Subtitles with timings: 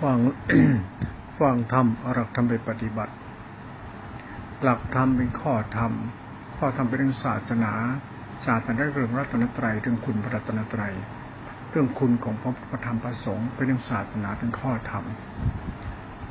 [0.00, 0.18] ฟัง
[1.40, 3.14] ฟังธรรมอรักธรรมไปปฏิบัติ
[4.62, 5.92] หลักธรรมเป็นข้อธรรม
[6.56, 7.72] ข้อธรรมเป็นเรื่องศาสนา
[8.46, 10.94] ศาสนาเรื่องรัตนตรัยเรื่องคุณพระรัตนตรัย
[11.70, 15.04] เรื่องคุณของพระพุทธธรรมประสงค์เป็นเรื่องศาสนาเป็นข้อธรรม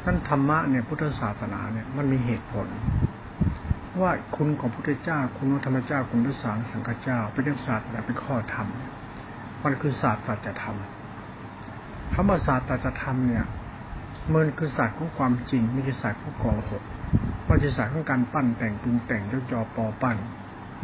[0.05, 2.67] นั่นธรรมะเนี่ยพุทธศาสนาเนี่ยมันมีเหตุผล
[4.01, 8.67] ว่าคุณของพระพุทธเจ้า คุณของธรรมเจ้าคุณพระสังสังฆเจ้า เป็นเรื่องศาสนาเป็นข้อธรรม
[9.63, 10.77] มันคือศาสตร์สัจธรรม
[12.13, 13.45] คำว่าศาสตร์จธรรมเนี่ย
[14.33, 16.83] มันคือศาสตร์ของความจริงไม่ใช่ศาสตร์ของกอหก
[17.45, 20.17] ไม่ใช่ศาสตร์ของการปั้นแต่งปรุงแต่งยกยอปอปั้น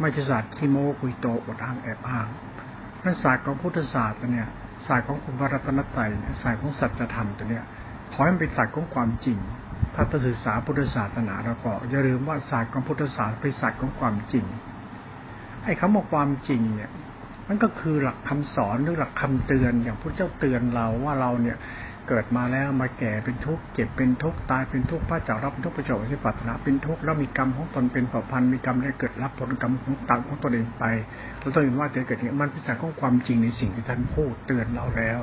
[0.00, 2.26] ไม่ใช่ศาสตร์ขี้โม้คุยโตอดอ้างแอบอ้าง
[3.04, 4.48] นั่นศาสตร์ของพุทธศาสตร์เนี่ย
[4.86, 6.10] ศาสตร์ของคุณพระรัตนตรัย
[6.42, 7.64] ศาสตร์ของสัจธรรมตัวเนี้ย
[8.12, 9.38] ขอให้มันเป็นศาสตร์ของความจริง
[9.94, 14.44] ถ้าจะศึกษาพุทธศาสนาแล้วก็อย่าลืมว่าศาสตร์ของพุทธศาสตร์เป็นศาสตร์ของความจริง
[15.64, 16.90] ไอ้คำว่าความจริงเนี่ย
[17.48, 21.58] มันก็คือหลักคำสอนหรือหลักคำเตือนอย่างพระเจ้าเตือนเราว่าเราเนี่ย
[22.08, 30.84] เกิดมาแล้วมาแก่เป็นทุกข์เจ็บเป็นทุกข์ตายเป็นทุกข์พระเจ้ารับเป็นทุกข์พระเจ้าสิปัตนาเป็นทุกข์แล้วมีกรรมของตนเป็นเผ่าพันธุ์มีกรรมได้เกิดรับผลกรรมของตังของตนเองไป
[31.38, 35.20] เราต้องเห็นว่าเกิดอย่างมันเป็นสัจของความจริงในสิ่งที่ท่านพูดเตือนเราแล้ว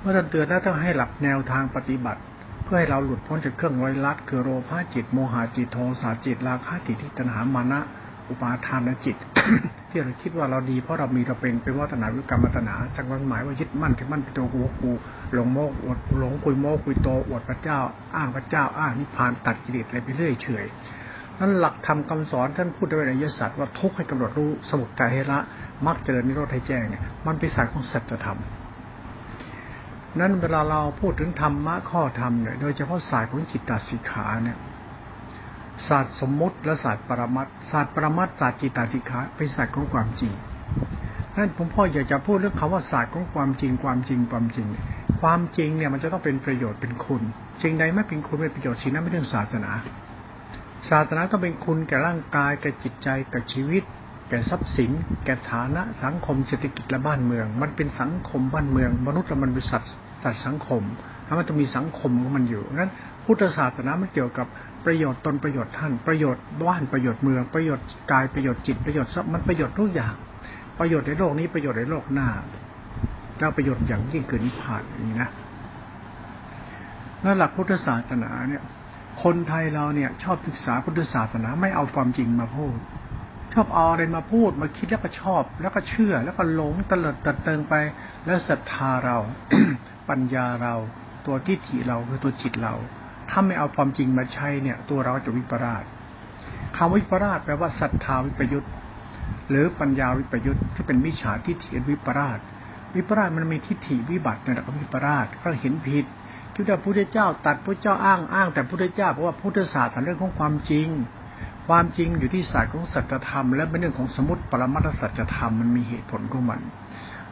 [0.00, 2.20] เมื่อท่านเตือนแล้วต้องให้หลักแนวทางปฏิบัติ
[2.64, 7.80] เพื่อให้เราหลุดพ้นจากเครื่องร้อยลัดคือโลภะจิตโมหะจิตโทสะจิตราคะจิตที่ตัณหามานะ
[8.28, 9.16] อุปาทานจิต
[9.90, 14.90] ที่เราคิดว่าเราดีเพราะเรามีเราเป็นเป็นวัฒนาวิกรรมตนาสังวันหมายว่ายึดมั่นที่มั่นเป็นตัวกูกู
[15.34, 17.78] หลงโมกอดหลงคุยโมกคุยโตอวดพระเจ้า
[18.16, 20.66] อ้างพระเจ้า อ้างนิพพานตัดกิเลสอะไรไปเรื่อยเฉย
[21.38, 25.38] นั้นหลักธรรมคาสอนท่านพูดในอริยสัจว่าทุกให้กำหนดรู้สมุทัยให้ละ
[25.86, 28.38] มักเจริญนิโรธให้แจ้งเนี่ยมันเป็นสายของสัจธรรม
[30.20, 34.58] นั้นเวลาเราพูดถึงธรรมะข้อธรรมเนี่ยโดยเฉพาะสายของจิตตสิกขาเนี่ย
[35.88, 40.32] ศาสตร์สมมติและศาสตร์ปรมัตศาสตร์ปรมัตศาสตร์จิตตสิกขาเป็นศาสตร์ของความจริง
[41.36, 44.66] นั่นผมพ่ออยากจะพูดเรื่องคำว่าศาสตร์ของความจริงความจริงความจริง
[45.20, 47.22] ความจริงเนี่ยมันจะต้องเป็นประโยชน์เป็นคุณ
[47.62, 49.72] สิ่งใดไม่เป็นคุณเป็นประโยชน์สิ่งนั้นไม่เรื่องศาสนา
[50.90, 53.82] ศาสนาต้องเป็นคุณแก่ร่างกายแก่จิตใจแก่ชีวิต
[54.28, 54.90] แก่ทรัพย์สิน
[55.24, 59.90] แก่ฐานะสังคมเศรษฐกิจและบ้านเมือง มันเป็นสังคมบ้านเมือง มนุษย์และมันเป็นสัตว์
[60.22, 60.82] สัตว์สังคม
[61.24, 62.92] แล้วมันจะมีสังคมของมันอยู่นั้น
[63.24, 64.46] พุทธศาสนามันเกี่ยวกับ
[64.86, 70.14] ประโยชน์ตนประโยชน์ท่านประโยชน์บ้านประโยชน์เมืองประโยชน์กายประโยชน์จิตประโยชน์ทรัพย์มันประโยชน์ทุกอย่าง
[70.78, 72.28] ประโยชน์ในโลกนี้ประโยชน์ในโลกหน้า
[73.38, 75.30] แล้วประโยชน์อย่างยิ่งคือนิพพานนี้นะ
[77.24, 78.62] นั่นหลักพุทธศาสนาเนี่ย
[79.22, 82.78] คนไทยเราเนี่ย ชอบศึกษาพุทธศาสนาไม่เอาความจริงมาพูด
[83.54, 87.74] ชอบเอาอะไรมาพูดมาคิดแล้วก็ชอบ แล้วก็เชื่อ แล้วก็หลงตลอดตัดเติงไป
[88.24, 89.18] แล้วศรัทธาเรา
[90.08, 90.74] ปัญญาเรา
[91.26, 92.74] ตัวทิฏฐิเราคือตัวจิตเรา
[93.30, 95.84] ถ้าไม่เอาความจริงมาใช้เนี่ย ตัวเราจะวิปราช
[96.76, 98.68] คำวิปราชแปลว่าศรัทธาวิปยุทธ
[99.50, 102.38] หรือปัญญาวิปยุทธที่เป็นมิจฉาทิฏฐิวิปราช
[102.94, 106.04] วิปราชมันมีทิฏฐิวิบัติในระดับวิปราชเขาเห็นผิด
[106.54, 110.88] คิดว่าพระเจ้าตัดพระเจ้าอ้างอ้างแต่พระเจ้าเพราะว่าพุทธศาสตร์เรื่องของความจริง
[111.66, 116.60] ความจริงอยู่ที่ศาสตร์ของสัจธรรม และเป็นเรื่องของสมุติปรมัตถสัจธรรมมันมีเหตุผลของมัน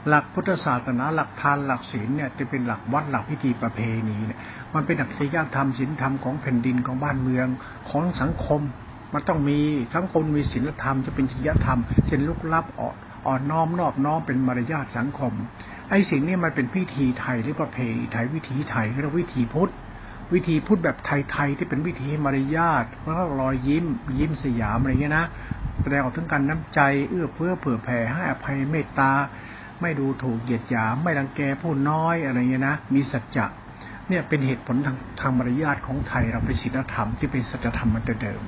[0.08, 4.38] หลักพุทธศาสนาหลักทานหลักศีลเนี่ยจะเป็นหลักวัดหลักพิธีประเพณีเนี่ย
[4.74, 7.46] มันเป็นหลักศีลธรรมศีลธรรมของแผ่นดินของบ้านเมือง
[7.90, 8.60] ของสังคม
[9.14, 9.58] มันต้องมี
[9.94, 12.94] สังคมมีศีลธรรมจะเป็นจริยธรรมเช่นลุกลับอ่อน
[13.26, 15.32] อ่อนน้อมนอบน้อมเป็นมารยาทสังคม
[15.90, 19.72] ไอ้สิ่งนี้มันเป็นพิธีไทยหรือประเพณีไทยวิถีไทยเรียกวิถีพุทธ
[20.32, 23.84] วิธีพุทธแบบไทยๆที่เป็นวิธีมารยาทแล้วก็รอยยิ้ม
[24.18, 25.26] ยิ้มสยามอะไรเงี้ยนะ
[25.82, 29.12] แสดงออกถึงการน้ำใจเอื้อเฟื้อเผื่อแผ่ให้อภัยเมตตา
[29.80, 33.46] ไม่ดูถูกเหยียดหยาม ไม่รังแกผู้น้อยอะไรเงี้ยนะ มีสัจจะ
[34.08, 38.42] เนี่ยเป็นเหตุผลทางทางมารยาทของไทยเราเป็นศีลธรรมที่เป็นสัจธรรมมันแต่เดิม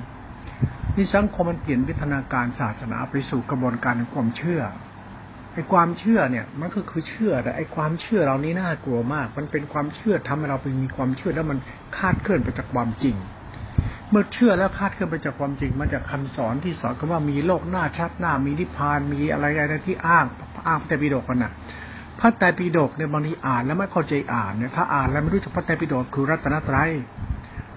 [0.95, 4.61] นี่สังคมมันเปลี่ยนวิทนาการศาสนาไปสู่กระบวนการความเชื่อ
[5.53, 11.59] ไอ้ความเชื่อเนี่ยมันก็คือเชื่อแต่ไอ้ความเชื่อเรานี้น่ากลัวมาก มันเป็นความเชื่อทำให้เราไปมีความเชื่อแล้วมัน
[11.97, 13.15] คาดเคลื่อนไปจากความจริง
[14.09, 20.25] เมื่อเชื่อแล้วคาดเคลื่อนไปจากความจริงมันจากคำสอนที่สอนกันว่ามีโลกหน้าชัดหน้ามีนิพพานมีอะไรอะไรที่อ้าง
[20.67, 21.51] อ้างพระไตรปิฎกกันนะ
[22.19, 26.91] พระไตรปิฎกเนี่ยบางทีอ่านแล้วไม่เข้าใจอ่านเนี่ยถ้าอ่านแล้วไม่รู้จักพระไตรปิฎกคือรัตนตรัย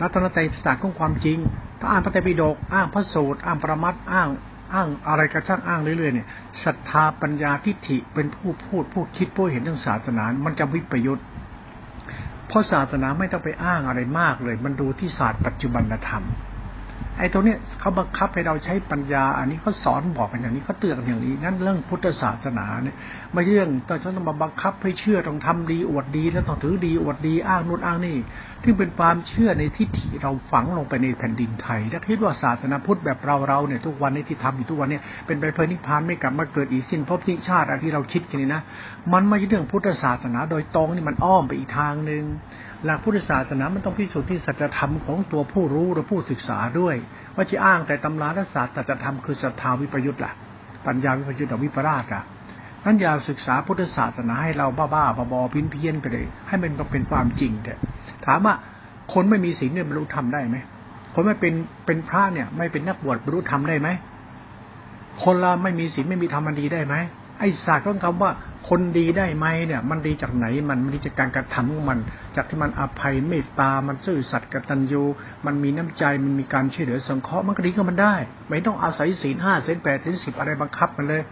[0.01, 1.39] รัตนตรัยศาสตร์ของความจริง
[1.81, 4.29] ถ้าอ่านพระไตรปิฎกอ้างพระสูตรอ้างประมัดอ้าง
[4.75, 6.27] อ้างอะไรกระช่างอ้างเรื่อยๆเนี่ย
[6.65, 11.27] ศรัทธาปัญญาทิฏฐิเป็นผู้พูดผู้คิดผู้เห็นเรื่องศาสนา มันจะวิปยุทธ์
[12.49, 16.25] เพราะศาสนาไม่ต้องไปอ้างอะไรมากเลย มันดูที่ศาสตร์ปัจจุบันธรรม
[17.19, 22.97] ไอ้ตรงเนี้ยเขาบังคับให้เราใช้ปัญญา อันนี้เขาสอนบอกกันอย่างนี้เขาเตือนอย่างนี้งั้นเรื่องพุทธศาสนาเนี่ย
[23.33, 28.17] ไม่เรื่องต้องต้องมาบังคับให้เชื่อต้องทำดีอวดดี แล้วต้องถือดีอวดดีอ้างนู่นอ้างนี่
[28.63, 38.63] ที่เป็นความเชื่อในทิฏฐิเราฝังลงไปในแผ่นดินไทยถ้าคิดว่าศาสนาพุทธแบบเราเราเนี่ยทุกวันนี้ที่ทำอยู่ทุกวันเนี่ยเป็นไปเพื่อนิพพานไม่กลับมาเกิดอีกสิ้นภพสิ้นชาติอะไรที่เราคิดกันนี่นะ
[39.13, 42.25] มันไม่ใช่เรื่องพุทธศาสนาโดยตรงนี่มันอ้อมไปอีกทางหนึ่ง
[42.85, 46.95] หลักพุทธศาสนา มันต้องพิสูจน์ที่สัจธรรมของตัวผู้รู้หรือผู้ศึกษาด้วย
[47.35, 50.33] ว่าจะอ้างแต่ตำราและศาสตร์สัจธรรมคือศรัทธาวิปยุทธ์ล่ะ
[50.87, 52.23] ปัญญาวิปยุทธ์วิปราชอะ
[52.85, 57.79] นั้นอย่าศึกษาพุทธศาสนาให้เราบ้าๆบอๆพินเพี้ยนไปเลย ให้มันเป็นความจริงเถอะ
[58.27, 58.55] ถามว่า
[59.13, 60.57] คนไม่มีศีลเนี่ยบรรลุธรรมได้ไหม
[61.15, 61.55] คนไม่เป็น
[61.87, 63.89] เป็นพระเนี่ยไม่เป็นนักบวชบรรลุธรรมได้ไหม
[65.25, 66.95] คนเราไม่มีศีลไม่มีธรรมดีได้ไหม
[67.39, 68.31] ไอ้ศาสตร์ของคำว่า
[68.69, 71.99] คนดีได้ไหมเนี่ย มันดีจากไหนมันมันดีจากการกระทำของมัน
[72.37, 75.03] จากที่มันอภัยเมตตา มันซื่อสัตย์กตัญญู
[75.47, 78.15] มันมีน้ำใจมันมีการช่วยเหลือสังเคราะห์มันก็ดีก็มันได้
[78.49, 81.23] ไม่ต้องอาศัยศีลห้าศีลแปดศีลสิบอะไรบังคับมันเลย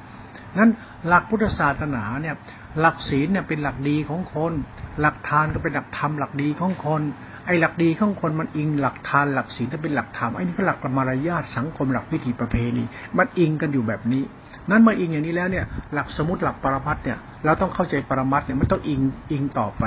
[0.58, 0.70] นั้น
[1.06, 2.34] หลักพุทธศาสนาเนี่ย
[2.80, 4.52] หลักศีลเนี่ยเป็นหลักดีของคน
[5.00, 7.02] หลักทานก็เป็นหลักธรรมหลักดีของคน
[7.46, 12.84] ไอ้หลักดีของคนมันอิงหลักทานหลักศีลถ้าเป็นหลักธรรมไอ้นี่ก็หลักมารยาทสังคมหลักวิถีประเพณี
[13.18, 14.22] มันอิงกันอยู่แบบนี้
[14.70, 19.00] นั้นมาอิงอย่างนี้แล้วเนี่ย หลักสมุติหลักปรมัตเนี่ยเราต้องเข้าใจปรมัตเนี่ยไม่ต้องอิง
[19.32, 19.84] อิงต่อไป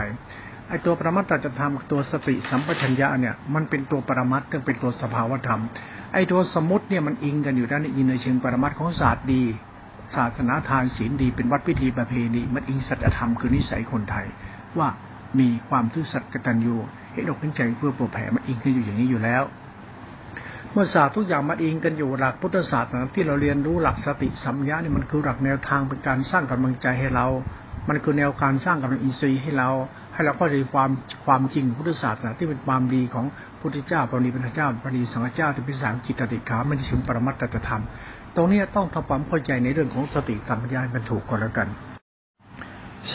[0.70, 5.62] ไอ้ตัวปรมัตตจะทำตัวสติสัมปชัญญะเนี่ยมันเป็นตัวปรมัตต้องเป็นตัวสภาวธรรม
[6.14, 9.44] ไอ้ตัวสมุติเนี่ยมันอิงกันอยู่ด้านอินในเชิงปรมัตของศาสตร์ดี
[10.16, 14.26] ศาสนาทานศีลดีเป็นวัดพิธีประเพณีมันอิงสัจธรรมคือนิสัยคนไทย
[14.80, 14.90] ว่า
[15.40, 16.76] มีความซื่อสัตย์กตัญญู
[17.14, 19.44] เห็นอกเห็นใจเพื่อโปรแผ่มันอิงกันอยู่อย่างนี้อยู่แล้ว
[20.72, 27.28] เมื่อศาสตร์ทุกอย่างมาอิงกันอยู่หลักพุทธศาสตร์ที่เราเรียนรู้หลักสติสัมยาเนี่ยมันคือหลักแนวทางเป็นการสร้างกำลังใจให้เรา
[27.88, 29.70] มันคือแนวการสร้างกำลังอินทรีย์ให้เรา
[30.14, 30.90] ให้เราเข้าใจความ
[31.26, 33.26] ความจริงพุทธศาสตร์ที่เป็นความดีของ
[33.62, 37.84] พุทธเจ้าปริพระเจ้าปริสังฆเจ้าที่เป็นสามจิตติขามันถึงปรมัตตธรรม
[38.36, 41.68] ตรงนี้ต้องทำความเข้าใจในเรื่องของสติสัมปชัญญะมันถูกก่อนแล้วกัน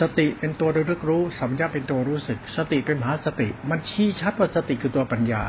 [0.00, 5.42] สติเป็นตัวระลึกรู้ สัมยาเป็นตัวรู้สึก สติเป็นมหาสติ มันชี้ชัดว่าสติคือตัวปัญญา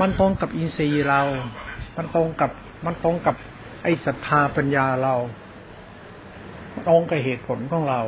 [0.00, 1.22] มันตรงกับอินทรีย์เรา
[1.96, 2.50] มันตรงกับ
[2.86, 3.36] มันตรงกับ
[3.82, 5.14] ไอ้ศรัทธาปัญญาเรา
[6.88, 8.00] ตรงกับเหตุผลของเรา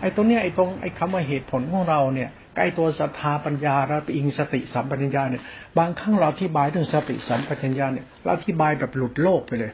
[0.00, 5.42] ไอ้ตรงเนี้ยไอ้ตรงไอ้คำว่าเหตุผลของเราเนี่ยใกล้ตัวศรัทธาปัญญาเราไปอิงสติสัมปัญญาเนี่ย
[5.78, 9.72] บางครั้งเราอธิบายเรื่องสติสัมปัญญาเนี่ยเราอธิบายแบบหลุดโลกไปเลย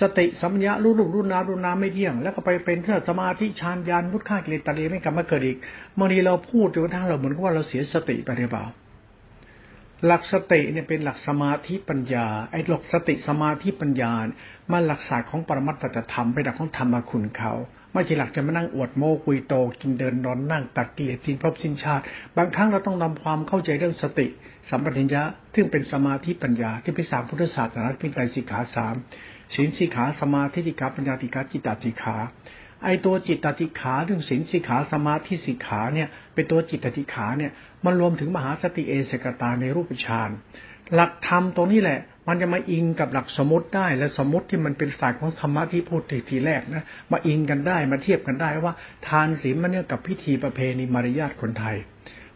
[0.00, 5.58] สติสัมยารู้รูปรู้นามรู้นามไม่เที่ยง แล้วก็ไปเป็นเพื่อสมาธิฌานญาณพุทธค่ากิเลสตัดเองไม่กลับมาเกิดอีก
[5.96, 8.64] เมื่อนี้เราพูดจนกระทั่งเราเหมือนกับว่าเราเสียสติไปหรือเปล่า
[10.06, 14.12] หลักสติเนี่ยเป็นหลักสมาธิปัญญาไอ้หลักสติสมาธิปัญญา
[14.72, 17.52] มันหลักศาสตร์ของปรมัตถธรรมเป็นหลักของธรรมคุณเขา
[17.92, 22.04] ไม่ใช่หลักจะมานั่งอวดโม้คุยโตกินเดินนอนนั่งตักเกียรติสินพบสินชาติ
[22.36, 24.26] บางครั้งเราต้องนำความเข้าใจเรื่องสติ
[24.68, 25.22] สัมปชัญญะ
[25.54, 28.94] ซึ่งเป็นสมาธิปัญญาที่เป็นสามพุทธศาสนาเป็นไตรสิกขาสาม
[29.54, 32.16] ศีลสิกขาสมาธิสิกขาปัญญาติกาจิตตสิกขา
[32.84, 37.50] ไอตัวจิตตติขาเรื่องศีลสิกขาสมาธิสิกขาเนี่ย เป็นตัวจิตตติขาเนี่ย
[37.84, 40.30] มันรวมถึงมหาสติเอสกตาในรูปฌาน
[40.94, 41.98] หลักธรรมตรงนี้แหละ
[42.28, 48.72] มันจะมาอิงกับหลักสมมติได้และสมมติที่มันเป็นศาสตร์ของธรรมะที่พูดทีแรกนะมาอิงกันได้มาเทียบกันได้ว่า
[49.08, 51.76] ทานศีลมันเนี่ยกับพิธีประเพณีมารยาทคนไทย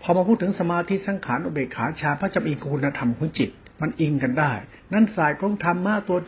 [0.02, 3.50] พอมาพูดถึงสมาธิสังขารอุเบกขาชาพระจำอิงคุณธรรมของจิต
[3.84, 4.52] มันอิงกันได้
[4.92, 6.18] นั่นสายของธรรมะตัว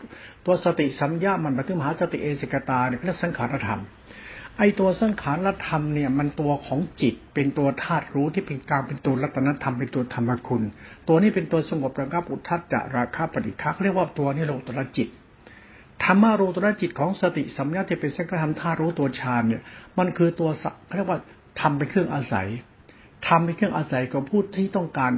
[0.46, 3.80] ตัวสติสัมยามันมาถึงมหาสติเอสิกตาเนี่ยเรียกสังขารธรรม
[4.58, 10.62] ไอตัวสังขารธรรมเนี่ยมันตัวของจิตเป็นตัวธาตุรู้ที่เป็นกลางเป็นตัวรัตนธรรมเป็นตัวธรรมคุณ
[11.08, 15.08] ตัวนี้เป็นตัวสงบระงับอุทัศจะราคาปฏิฆาเรียกว่าตัวนี้โลตระจิต
[16.04, 19.62] ธรรมารูตระจิตของสติสัมยาที่เป็นสังขารธรรมธาตุรู้ตัวฌานเนี่ย
[19.98, 20.50] มันคือตัว
[20.96, 21.18] เรียกว่า
[21.60, 22.48] ทำเป็นเครื่องอาศัย
[23.26, 25.12] ทำเป็นเครื่องอาศัยของผู้ที่ต้องการ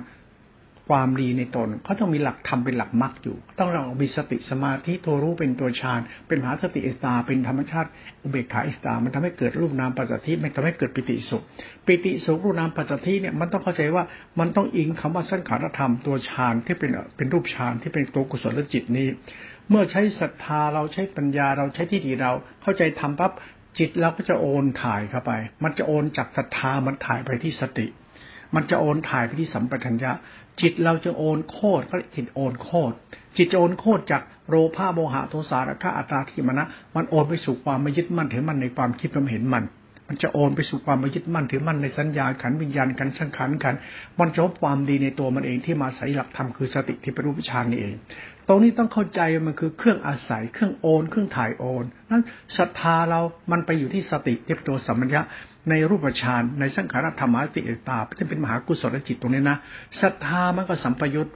[0.89, 7.89] ความดีในตนเขาต้องมีหลักธรรมเป็นหลักมรรคอยู่ ต้องเรามีสติสมาธิตัวรู้เป็นตัวฌานเป็นมหาสติเอสตาเป็นธรรมชาติ
[8.23, 11.43] อุเบกขาเอสตา มันทำให้เกิดรูปนามปัจจัยมันทำให้เกิดปิติสุข
[11.87, 14.05] ปิติสุขรูปนามปัจจัยเนี่ยมันต้องเข้าใจว่า
[14.39, 19.09] มันต้องอิงคำว่าสังขารธรรมตัวฌานที่เป็นเป็นรูปฌานที่เป็นตัวกุศลจิตนี้
[19.71, 23.33] เมื่อใช้ศรัทธาเราใช้ปัญญาเราใช้ที่ดีเราเข้าใจทำปั๊บ
[23.79, 25.33] จิตเราก็จะโอนถ่ายเข้าไป
[25.65, 27.87] มันจะโอนจากศรัทธามันถ่ายไปที่สติ
[28.55, 30.13] มันจะโอนถ่ายไปที่สัมปชัญญะ
[30.61, 32.95] จิตเราจะโอนโคตรก็จิตโอนโคตร
[33.37, 39.65] จิตจะโอนโคตรจากโลภะโมหะโทสะราคะอัตตาทิมันะมันโอนไปสู่ความไม่ยึดมั่นถือมันในความคิดความเห็นมัน
[40.09, 43.75] มันจะโอนไปสู่ความยึดมั่นถือมั่นในสัญญาขันวิญญาณขันสังขารขัน
[44.19, 47.95] มันจะพบความดีในตัวมันเองที่มาใส่หลักธรรมคือสติที่เป็นรูปฌานนี่เอง
[48.49, 52.25] ตรงนี้ต้องเข้าใจมันคือเครื่องอาศัยเครื่องโอน เครื่องถ่ายโอนนั้น
[52.59, 53.21] ศรัทธาเรา
[53.53, 55.23] มันไปอยู่ที่สติที่เป็นตัวสัมมัญญะ
[55.71, 59.59] ในรูปฌานในสังขารธรรมะติเอตาที่เป็นมหากุศลจิตตรงนี้นะ
[60.01, 61.29] ศรัทธามันก็สัมปยุต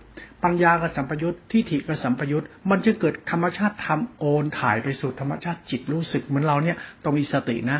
[0.45, 7.79] ปัญญาก็สัมปยุตทิฏฐิก็สัมปยุตมันจะเกิดธรรมชาติธรรมโอนถ่ายไปสู่ธรรมชาติจิตรู้สึกเหมือนเราเนี่ยต้องมีสตินะ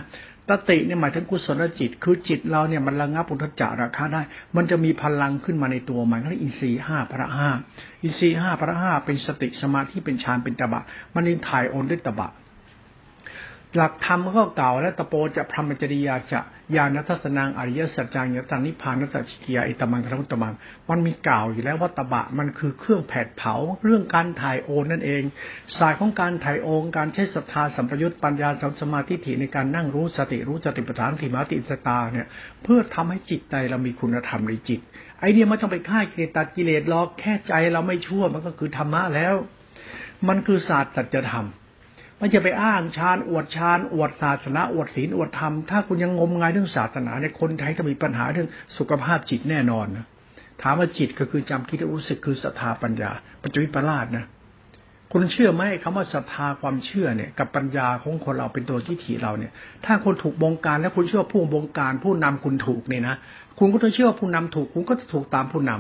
[0.51, 4.23] ตติเนี่ยหมายถึงกุศลจิต คือจิตเราเนี่ยมันระงับอุทจาระคาได้
[4.57, 7.51] มันจะมีพลังขึ้นมาในตัวมันเรียกอินทรีห้าพระห้า
[8.03, 10.83] อินทรีห้าพระห้าเป็นสติสมาธิเป็นฌานเป็นตบะ
[11.15, 12.31] มันยิงถ่ายโอนด้วยตบะ
[13.77, 16.41] หลักธรรมก็เก่าและตะโปจะพรหมจริยาจะ
[16.77, 20.55] ญาณทัศนังอริยสัจจังยตังนิพพานนัตจิกิยาอิตมังครัตมัง
[20.91, 25.23] มันมีเก่าอยู่แล้วว่าตบะมันคือเครื่องแผดเผาเรื่องการถ่ายโอนนั่นเอง
[25.79, 32.27] สายของการถ่ายโอนการใช้ศรัทธาสัมปยุตปัญญาสัมสมาธิถิในการนั่งรู้สติรู้สติปัฏฐานถิมาติสตาเนี่ย
[32.63, 34.81] เพื่อทำให้จิตใจเรามีคุณธรรมในจิต
[35.21, 39.35] ไอเดียไม่ต้องไปฆ่ากิเลสตัดกิเลสหรอกแค่ใจเราไม่ชั่วมันก็คือธรรมะแล้ว
[40.29, 41.47] มันคือศาสตร์สัจธรรม
[42.23, 48.49] ไม่จะไปอ้างฌานอวดฌานอวดศาสนาอวดศีลอวดธรรมถ้าคุณยังงมงายเรื่องศาสนาในคนไทยจะมีปัญหาเรื่อง
[48.79, 50.07] สุขภาพจิตแน่นอนนะ
[50.63, 53.11] ถามว่าจิตก็คือจำคิดรู้สึกคือศรัทธาปัญญา
[53.43, 54.25] ปัจจุบันลาดนะ
[55.13, 59.53] คุณเชื่อไหมคำว่าศรัทธาความเชื่อเนี่ย กับปัญญาของคนเราเป็นตัวที่ถีเราเนี่ย
[59.85, 63.17] ถ้าคนถูกบงการแล้วคุณเชื่อผู้บงการผู้นำคุณถูกเนี่ยนะ
[63.59, 65.73] คุณก็ต้องเชื่อผู้นำถูก คุณก็จะถูกตามผู้น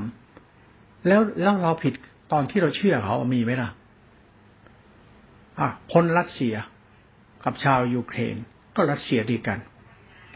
[0.49, 1.95] ำแล้วแล้วเราผิด
[2.33, 3.71] ตอนที่เราเชื่อเขามีไหมล่ะ
[5.61, 6.55] อะคนรัสเซีย
[7.45, 8.37] กับชาวยูเครน
[8.77, 9.59] ก็รัสเซียดีกัน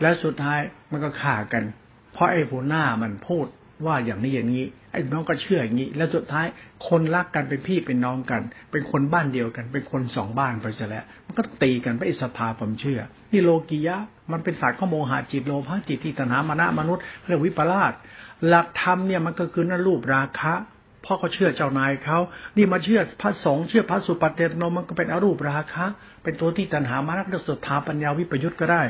[0.00, 1.64] แล้วสุดท้ายมันก็ฆ่ากัน
[2.12, 3.46] เพราะไอ้หัวหน้ามันพูด
[3.86, 6.46] ว่าอย่างนี้อย่างนี้ ไอ้น้องก็เชื่ออย่างนี้ แล้วสุดท้าย
[6.88, 13.00] คนรักกันเป็นพี่เป็นน้องกัน เป็นคนบ้านเดียวกัน เป็นคนสองบ้านไปซะแล้ว มันก็ตีกันไปอิสภาผมเชื่อ
[13.32, 13.96] นี่โลกียะ
[14.32, 17.92] มันเป็นศาสตร์ข้อโมหะจิตโลภะจิตที่ตนามนะมนุษย์เรียกวิปลาส
[18.46, 20.54] หลักธรรมเนี่ยมันก็คือนั่นรูปราคะ
[21.06, 22.18] พ่อเขาเชื่อเจ้านายเขา
[22.56, 25.86] นี่มาเชื่อพระสงฆ์เชื่อพระสุปฏิเตโนมันก็เป็นอรูปราคะ
[26.22, 28.82] เป็นตัวที่ตัณหามารักศรัทธาปัญญาวิปยุทธ์ก็ได้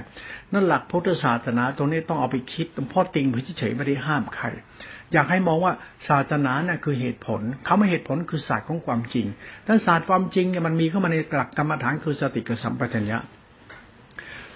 [0.52, 3.26] นั่นหลักพุทธศาสนาตรงนี้ต้องเอาไปคิดพ่อติง
[3.58, 4.46] เฉยๆไม่ได้ห้ามใคร
[5.12, 5.72] อยากให้มองว่า
[6.08, 9.26] ศาสนาน่ะคือเหตุผลคำว่าเหตุผลคือศาสตร์ของความจริง
[9.66, 13.18] ถ้าศาสตร์ความจริงเนี่ยมันมีเข้ามาในหลักกรรมฐานคือสติกับสัมปชัญญะ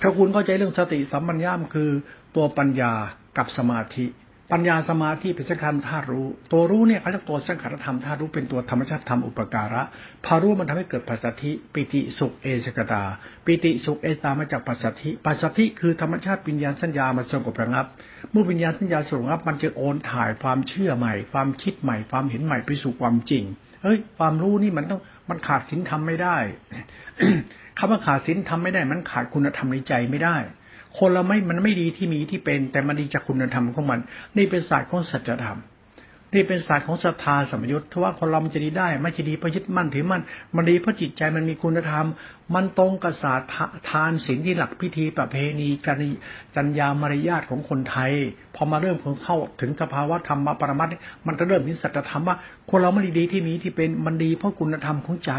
[0.01, 1.91] ถ้าคุณเข้าใจเรื่องสติสัมปัญญาคือ
[2.37, 2.93] ตัวปัญญา
[3.39, 4.05] กับสมาธิ
[4.53, 9.83] ปัญญาสมาธิเป็นสังขารธาตุรู้ ตัวรู้เนี่ยเขาเรียกตัวสังขารธรรมธาตุรู้เป็นตัวธรรมชาติธรรมอุปการะ
[10.25, 13.03] พารู้มันทำให้เกิดปัสสัทธิปิติสุขเอสกตา
[13.45, 17.87] ปิติสุขเอตามาจากปัสสัทธิปัสสัทธิคือธรรมชาติวิญญาณสัญญามาสงบระงับ
[18.33, 23.45] เมื่อวิญญาณสัญญาสงบระงับ มันจะโอนถ่ายความเชื่อใหม่ ความคิดใหม่ ความเห็นใหม่ไปสู่ความจริง
[23.83, 26.37] เฮ้ยความรู้นี่มันต้องมันขาดศีลธรรมไม่ได้
[27.79, 30.37] คำว่าขาดศีลธรรมไม่ได้ มันขาดคุณธรรมในใจไม่ได้
[30.99, 34.01] คนเราไม่มันไม่ดีที่มีที่เป็น แต่มันดีจากคุณธรรมของมัน
[34.37, 35.59] นี่เป็นศาสตร์ของสัจธรรม
[36.35, 40.23] นี่เป็นศาสตร์ของศรัทธาสมยุทธ์ถ้าว่าคนเรามันจะดีได้ ไม่จะดีเพราะยึดมั่นถือมั่น
[40.55, 42.07] มันดีเพราะจิตใจมันมีคุณธรรม
[42.55, 43.51] มันตรงกับศาสตร์
[43.91, 46.03] ทานศีลที่หลักพิธีประเพณีจัน
[46.55, 48.13] จัญญามารยาทของคนไทย
[48.55, 50.93] พอมาเริ่มเข้าถึงสภาวะธรรมปรมัตถ์
[51.27, 52.37] มันจะเริ่มเห็นสัจธรรมว่า
[52.71, 55.33] คนเราไม่ดีที่มีที่เป็นมันดีเพราะคุณธรรมของใจ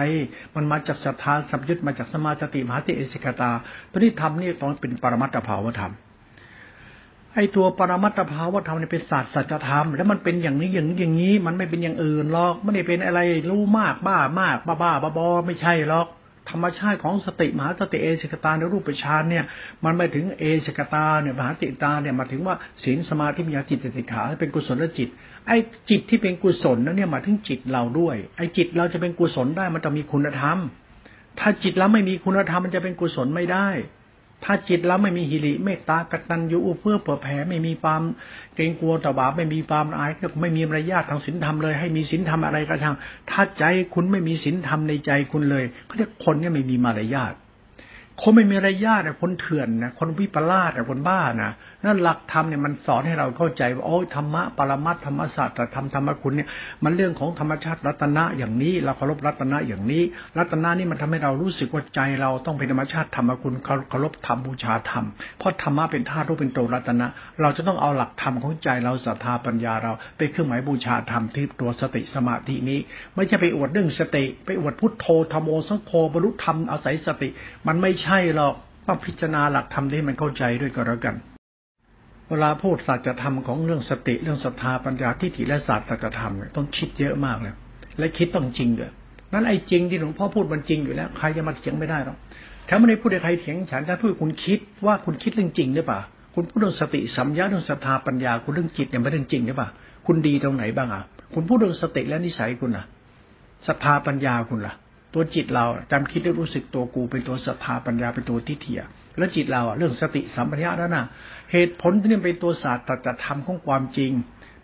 [0.55, 3.51] มันมาจากศรัทธาสัมยุทธ์มาจากสมาธิมหาติเอสิกตา
[3.91, 5.93] ตัวนี้ธรรมนี่ต้องเป็นปรมัตถภาวธรรม
[7.35, 13.19] ไอ้ตัวปรมัตถภาวธรรมเนี่ยเป็นศาสตร์สัจธรรม แล้วมันเป็นอย่างนี้อย่างนี้อย่างนี้ มันไม่เป็นอย่างอื่นหรอกไม่ได้เป็นอะไร
[13.49, 16.07] รู้มากบ้ามาก บ้าบ้าบ้าบไม่ใช่หรอก
[16.49, 19.45] ธรรมชาติของสติมหาสติเอชกตาในรูปฌานเนี่ย
[19.83, 25.09] มันไม่ถึงเอชกตาเนี่ยมหาติตาเนี่ยมาถึงว่าศีลสมาธิมีจิตติขาเป็นกุศลจิต
[25.47, 25.57] ไอ้
[25.89, 30.57] จิตที่เป็นกุศลนั้นเนี่ยมาถึงจิตเราด้วย ไอ้จิตเราจะเป็นกุศลได้มันต้องมีคุณธรรม
[31.39, 33.67] ถ้าจิตเราไม่มีคุณธรรมมันจะเป็นกุศลไม่ได้
[34.45, 38.01] ถ้าจิตเราไม่มีหิริเมตตากตัญญูเพื่อเผื่อแผ่ไม่มีความ
[38.55, 42.95] เกรงกลัวต่อบาปไม่มีความอายไม่มีมารยาททางศีลธรรมเลย ให้มีศีลธรรมอะไรก็ช่าง
[43.29, 47.33] ถ้าใจคุณไม่มีศีลธรรมในใจคุณเลยเขาเรียกคนเนี่ยไม่มีมารยาท
[48.21, 51.51] คนไม่มีมารยาทนะคนเถื่อนนะคนวิปลาสคนบ้านะ
[51.85, 56.49] นั่นหลักธรรมเนี่ยมันสอนให้เราเข้าใจว่าโอ้ธรรมะปรมัตธรรมศาสตร์ธรรมธรรมคุณเนี่ย
[56.83, 60.03] มันเรื่องของธรรมชาติรัตนะอย่างนี้ เราเคารพรัตนะอย่างนี้
[60.37, 63.53] รัตนะนี่มันทำให้เรารู้สึกว่าใจเราต้องเป็นธรรมชาติธรรมคุณ
[63.89, 65.05] เคารพธรรมบูชาธรรม
[65.39, 67.07] เพราะธรรมะเป็นธาตุรู้เป็นตัวรัตนะ
[67.41, 72.79] เราจะต้องเอาหลักธรรมของใจเราศรัทธาปัญญาเราเป็นเครื่องหมายบูชาธรรมที่ตัวสติสมาธินี้
[73.15, 77.29] ไม่ใช่ไปอวดเรื่องสติ ไปอวดพุทโธธรรมโอสังโฆบรรลุธรรมอาศัยสติ
[77.67, 78.53] มันไม่ใช่หรอก
[78.87, 81.17] ต้องพิจารณาหลักธรรมที่มันเข้าใจด้วยก็แล้วกัน
[82.31, 85.87] เวลาพูดศาสตร์ธรรมของเรื่องสติเรื่องศรัทธาปัญญาทิฏฐิและศาสตร์
[86.19, 87.53] ธรรมเนี่ยต้องคิดเยอะมากเลย
[87.99, 88.91] และคิดต้องจริงด้วย
[89.33, 92.17] นั้นไอ้จริงที่หลวงพ่อพูดมันจริงอยู่แล้วใครจะมาเถียงไม่ได้หรอก
[92.67, 95.99] ถ้าไม่ได้พูดให้ใครเถียงฉันถ้าพูดคุณคิดว่าคุณคิดเรื่องจริงหรือเปล่า
[96.35, 99.69] คุณพูดเรื่องสติสัมยาเรื่องศรัทธาปัญญาคุณเรื่องจิตเนี่ยไม่เรื่องจริงหรือเปล่า
[100.07, 102.85] คุณดีตรงไหนบ้างอะคุณพูดเรื่องสติและนิสัยคุณอะ
[103.67, 104.73] ศรัทธาปัญญาคุณล่ะ
[105.13, 108.73] ตัวจิตเราจำคิดได้รู้สึกตัวกูเป็นตัวศรัทธาปัญญาเป็นตัวทิฏฐิ
[109.17, 111.05] แล้วจิตเราอะเรื่องสติสัมปชัญญะนั่นน่ะ
[111.51, 114.11] เหตุผลที่นี่เป็นตัวศาสตร์ตธรรมของความจริง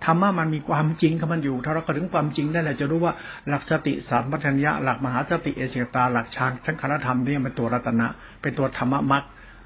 [0.05, 3.13] ธรรมะมันมีความจริงของมันอยู่ ถ้าเราเข้าถึงความจริงได้เราจะรู้ว่า
[3.49, 8.07] หลักสติสัมปชัญญะหลักมหาสติเอเสตาหลักฌานสังขารธรรมนี่เป็นตัวรัตนะ
[8.41, 9.23] เป็นตัวธรรมะมรรค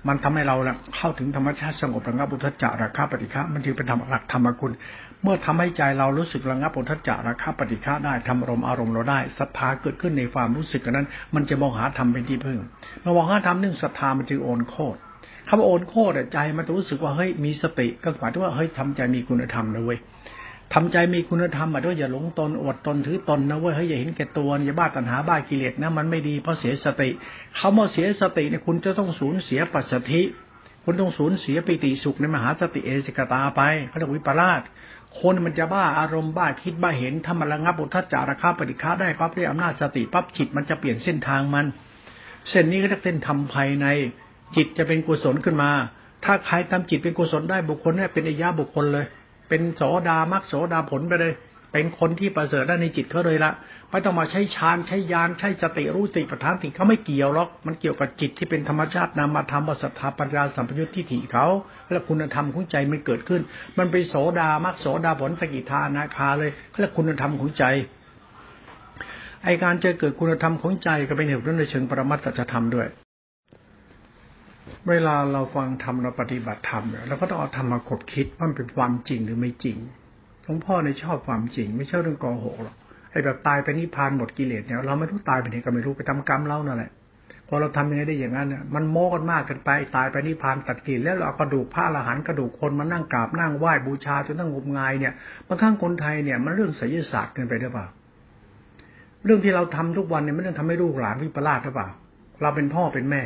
[0.07, 0.55] มันทำให้เรา
[0.95, 4.71] เข้าถึงธรรมชาติสงบระงับอุทจาระคาปฏิฆะมันถือเป็นธรรมหลักธรรมคุณ
[5.23, 12.59] เมื่อทำให้ใจเรารู้สึกระงับอุทจาระคาปฏิฆะได้ทำอารมณ์อารมณ์เราได้ศรัทธาเกิดขึ้นในความรู้สึกนั้น มันจะมองหาธรรมเป็นที่พึ่ง
[13.01, 14.99] เมื่อมองหาธรรมเรื่องศรัทธามันจึงโอนโคตร
[15.47, 19.99] คำว่าโอนโคตรใจมันจะรู้สึกว่าเฮ้ยมีสติก็หมายถึงว่าเฮ้ยทำใจมีคุณธรรมนะเว้ย
[20.73, 27.09] ทำใจมีคุณธรรมมาด้วยอย่าหลงตนอดตนถือตนนะเว้ยเฮ้ยอย่าเห็นแก่ตัวอย่าบ้าตัณหาบ้ากิเลสนะมันไม่ดีเพราะเสียสติ
[27.55, 30.21] เขามาเสียสติเนี่ยคุณจะต้องสูญเสียปัสสธิ
[30.85, 34.61] คุณต้องสูญเสียปิติสุขในมหาสติเอสิกตาไปเขาเรียกวิปลาส
[35.19, 41.65] คนมันจะบ้าอารมณ์บ้าคิดบ้าเห็นถ้ามันระงับอุทจาระคาปฏิฆาได้ปั๊บด้วยอำนาจสติปั๊บจิตมันจะเปลี่ยนเส้นทางมัน
[42.49, 43.85] เส้นนี้ก็จะเป็นธรรมภายใน
[44.55, 45.71] จิตจะเป็นกุศลขึ้นมา
[46.25, 49.05] ถ้าใครทำจิตเป็นกุศลได้บุคคลนี่เป็นอายะบุคคลเลย
[49.49, 51.33] เป็นโสดามักโสดาผลไปเลย
[51.73, 53.51] เป็นคนที่ประเสริฐได้ในจิตเขาเลยละ
[53.91, 61.45] ไม่ต้องมาใช้ฌานใช้ยานใช้สติรู้สิประธานติเขาไม่เกี่ยวหรอกมันเกี่ยวกับจิตที่เป็นธรรมชาตินามธรรมบสัทธาปัญญาสัมปยุทธ์ที่ถี่เขา
[61.89, 63.41] และคุณธรรมของใจมันเกิดขึ้น
[63.77, 67.63] มันเป็นโสดามักโสดาผลสกิทานาคาเลยและคุณธรรมของใจ
[69.43, 72.87] ไอการเจอเกิดคุณธรรมของใจก็เป็นเหตุเรื่องในเชิงปรมัตถธรรมด้วย
[74.89, 79.77] เวลาเราฟังธรรมเราปฏิบัติธรรมเนี่ยเราก็ต้องเอาธรรมมาคบคิดว่ามันเป็นความจริงหรือไม่จริง
[80.53, 82.75] งพ่อในชอบความจริง ไม่ชอบเรื่องโกหกหรอก
[83.11, 86.91] ไอ้แบบตายไปนิพพานหมดกิเลสเนี่ยเราไม่รู้ตายไปไหนก็ไม่รู้ไปทำกรรมเล่านั่นแหละ
[87.47, 95.13] พอเราทำยังไงได้อย่างนั้นเนี่ยมันโม้กันมากเกินไปตายไปนิพพานตัดกิเลสแล้วเราเอากระดูกผ้าละหันกระดูกคนมานั่งกราบนั่งไหว้บูชาจนตั้งงมงายเนี่ย
[95.47, 97.87] บางครั้งคนไทยเนี่ยมันเรื่องไสยศาสตร์เกินไปหรือเปล่า
[99.25, 101.89] เรื่องที่เราทำทุกวันเนี่ยไม่ต้องทำให้ลูกหลานวิปลาสหรือเปล่า
[102.41, 103.23] เราเป็นพ่อเป็นแม่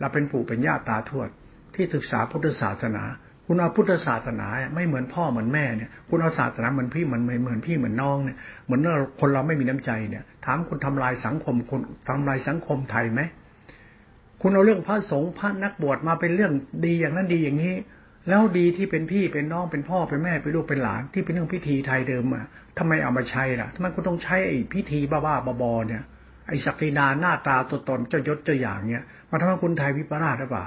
[0.00, 1.28] เราเป็นปู่เป็นย่าตาทวด
[1.74, 3.04] ที่ศึกษาพุทธศาสนา
[3.50, 8.80] คุณเอาพุทธศาสนาไม่เหมือนพ่อเหมือนแม่เนี่ยคุณเอาศาสนาเหมือนพี่เหมือนเหมือนพี่เหมือนน้องเนี่ยเหมือน
[9.20, 13.20] คนเราไม่มีน้ำใจเนี่ย ถามคุณทำลายสังคมคุณทำลายสังคมไทยไหม
[14.42, 16.52] คุณเอาเรื่องพระสงฆ์พระนักบวชมาเป็นเรื่อง
[16.84, 17.74] ดีอย่างนั้นดีอย่างนี้
[18.28, 22.46] แล้วดีที่เป็นพี่เป็นน้องเป็นพ่อเป็นแม่เป็นลูกเป็นหลานที่เป็นเรื่องพิธีไทยเดิมอะ
[22.78, 26.02] ทำไมเอามาใช้ล่ะทำไมคุณต้องใช้ไอ้พิธีบ้าๆบอๆเนี่ย
[26.48, 30.64] ไอ้ศักดินาหน้าตาตัวตนเจ้ายศเจ้าอย่างเนี่ยมาทำให้คุณไทยวิปลาสหรือเปล่า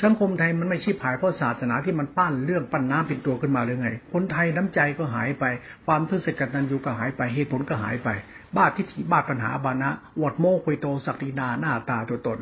[0.00, 5.44] สังคมไทยมันไม่ชิบหายเพราะศาสนาที่มันปั้นเรื่องปั้นน้ำเป็นตัวขึ้นมาเลยไง คนไทยน้ำใจก็หายไป
[5.86, 8.08] ความทุศกัตัญญูก็หายไปเหตุผลก็หายไป
[8.56, 9.90] บ้าทิฏฐิบ้าปัญหาบานะ
[10.22, 12.38] วดโมกุยโตสักดินาหน้าตาตัวตน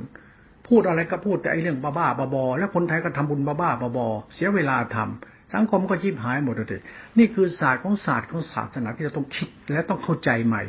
[0.68, 6.80] พูดอะไรก็พูดแต่ไอ้เรื่องบ้าบ้าบอแล้วคนไทยก็ทำบุญบ้าบ้าบอเสียเวลาทำสังคมก็ชิบหายหมดเลย
[7.18, 10.62] นี่คือศาสตร์ของศาสตร์ของศาสนาที่เราต้องคิดและต้องเข้าใจใหม่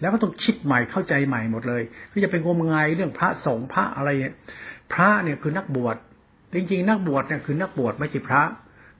[0.00, 4.10] แล้วก็ต้องคิดใหม่เข้าใจใหม่หมดเลยคือจะเป็นงมงายเรื่องพระสงฆ์พระอะไร
[4.92, 5.96] พระเนี่ยคือนักบวช
[6.54, 8.42] จริงๆ นักบวชเนี่ยคือนักบวชไม่ใช่พระ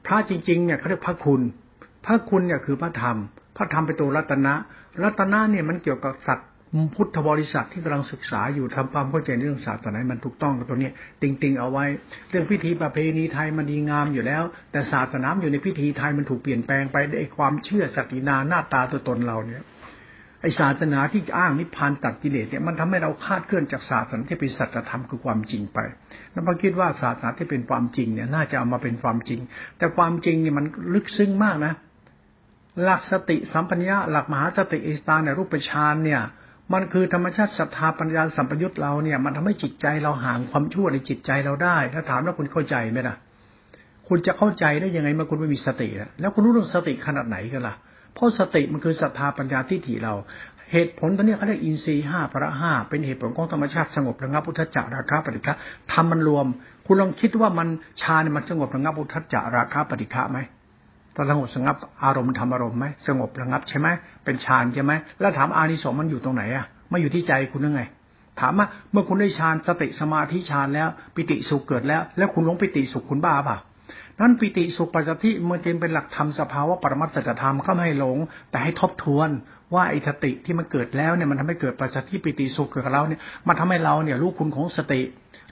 [0.06, 1.40] พระจริงๆเนี่ยเขาเรียกพระคุณ
[2.06, 3.16] พระคุณเนี่ยคือพระธรรม
[3.56, 4.54] พระธรรมเป็นตัวรัตนะ
[5.02, 6.48] รัตนะเนี่ยมันเกี่ยวกับสัตว์
[6.94, 10.90] พุทธบริษัทที่กำลังศึกษาอยู่ทำความเข้าใจเรื่องศาสนามันถูกต้องกับตัวนี้
[11.22, 11.84] ติงๆเอาไว้
[12.30, 19.62] เรื่องพิธีประเพณีไทยมันดีงามอยู่แล้ว แต่ศาสนาอยู่ในพิธีไทยมันถูกเปลี่ยนแปลงไปด้วยความเชื่อสัตินาหน้าตาตัวตนเราเนี่ย
[20.40, 25.78] ไอศาสนาที่อ้างนิพพานตัดกิเลสเนี่ยมันทำให้เราคาดเคลื่อนจากศาสนาที่เป็นสัจธรรมคือความจริงไป
[26.32, 29.40] แล้วพอคิดว่าศาสนาที่เป็นความจริงเนี่ยน่าจะเอามาเป็นความจริง
[29.78, 31.72] แต่ความจริงเนี่ยมันลึกซึ้งมากนะ
[32.82, 36.20] หลักสติสัมปัญญาหลักมหาสติอิสตาในรูปฌานเนี่ย
[36.72, 43.16] มันคือธรรมชาติศรัทธาปัญญาสัมปยุตเราเนี่ย มันทำให้จิตใจเราห่างความชั่วในจิตใจเราได้ ถ้าถามแล้วคุณเข้าใจไหมล่ะ
[44.08, 45.88] คุณจะเข้าใจได้ยังไงเมื่อคุณไม่มีสติ
[46.20, 47.74] แล้วคุณรู้เรื่องสติขนาดไหนกันล่ะ
[48.18, 50.14] เพราะสติมันคือศรัทธาปัญญาที่ถี่เรา
[50.72, 55.54] เหตุผลตัวนี้เขาเรียกอินทรีห้าพระห้าเป็นเหตุผลของธรรมชาติสงบระงับพุทธจักราคาปฏิฆะ
[55.92, 56.46] ทำมันรวม
[56.86, 57.68] คุณลองคิดว่ามัน
[58.00, 60.38] ชาเนี่ยมันสงบระงับพุทธจักราคาปฏิฆะไหม
[61.14, 63.88] ตอนสงบสงับอารมณ์ทำอารมณ์ไหมสงบระงับใช่ไหม
[64.24, 67.80] เป็นฌานใช่ไหมแล้วถามอานิสงส์มันอยู่ตรงไหนอะไม่อยู่ที่ใจคุณยังไง
[68.40, 73.56] ถามว่าเมื่อคุณได้ฌานสติสมาธิฌานแล้ว ปิติสุขเกิดแล้ว แล้วคุณลงปิติสุขคุณบ้าป่ะ
[74.20, 78.18] นั้นปิติสุปัจจทิมันจึงเป็นหลักธรรมสภาวะปรมัตสัจธรรมก็ไม่ให้หลง
[78.50, 79.28] แต่ให้ทบทวน
[79.74, 85.00] ว่าไอ้สติที่มันเกิดแล้วเนี่ยมันทำให้เกิดปัจจทิปิติสุขเกิดกับเราเนี่ยมันทำให้เราเนี่ยรู้คุณของสติ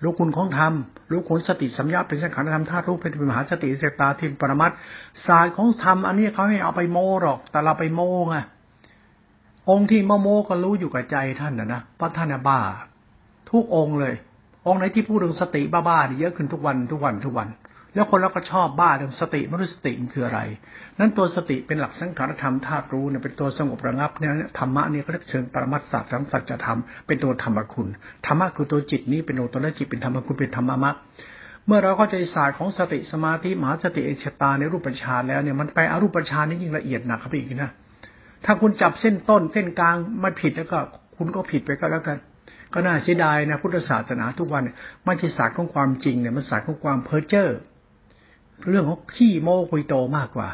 [0.03, 0.73] รู้คุณของธรรม
[1.11, 4.71] รู้คุณสติสัมยาเป็นสังขารธรรมธาตุรู้เป็นมหาสติเสตาทิมปรมัต
[5.27, 8.37] ศาสตร์ของธรรมอันนี้เขาให้เอาไปโมหรอก แต่เราไปโมไง
[9.71, 12.59] องค์ที่โมโมก็รู้อยู่กับใจท่านนะนะเพราะท่านบ้า
[13.51, 14.15] ทุกองค์เลย
[14.67, 17.49] องค์ไหนที่พูดเรื่องสติบ้าๆเยอะขึ้นทุกวันทุกวันทุกวัน
[17.97, 20.41] แล้วคนเราก็ชอบบ้าเรื่องสติไม่รู้สติมันคืออะไร
[20.99, 27.89] นั้นตัวสติเป็นหลักสังขารธรรมธาตุรู้เนี่ยเป็นตัวสงบระงับเนี่ยธรรมะเนี่ยก็เรียกเชิงปรมัตสัจสัจธรรมเป็นตัวธรรมคุณ
[28.27, 30.97] ธรรมะคือตัวจิตนี้เป็นตัวจิตเป็นธรรมคุณเป็นธรรมะมรรค
[31.67, 37.71] เมื่อเราเข้าใจศาสตร์ของสติสมาธิมหาสติเอชตาในรูปฌานแล้วเนี่ยมันไปอรูปฌานนี่ยิ่งละเอียดหนักครับอีกนะ
[38.45, 40.79] ถ้าคุณจับเส้นต้นเส้นกลางม่ผิดแล้วก็
[41.17, 42.19] คุณก็ผิดไปก็แล้วกัน
[42.75, 47.49] ก็น่าเสียดายนะพุทธศาสนาทุกวันเนี่ยไม่ใช่ศาสตร์ของความจริงเนี่ยมันศาสตร์ของความเพ้อเจ้อ
[48.69, 50.51] เรื่องของขี้โม้คุยโตมากกว่า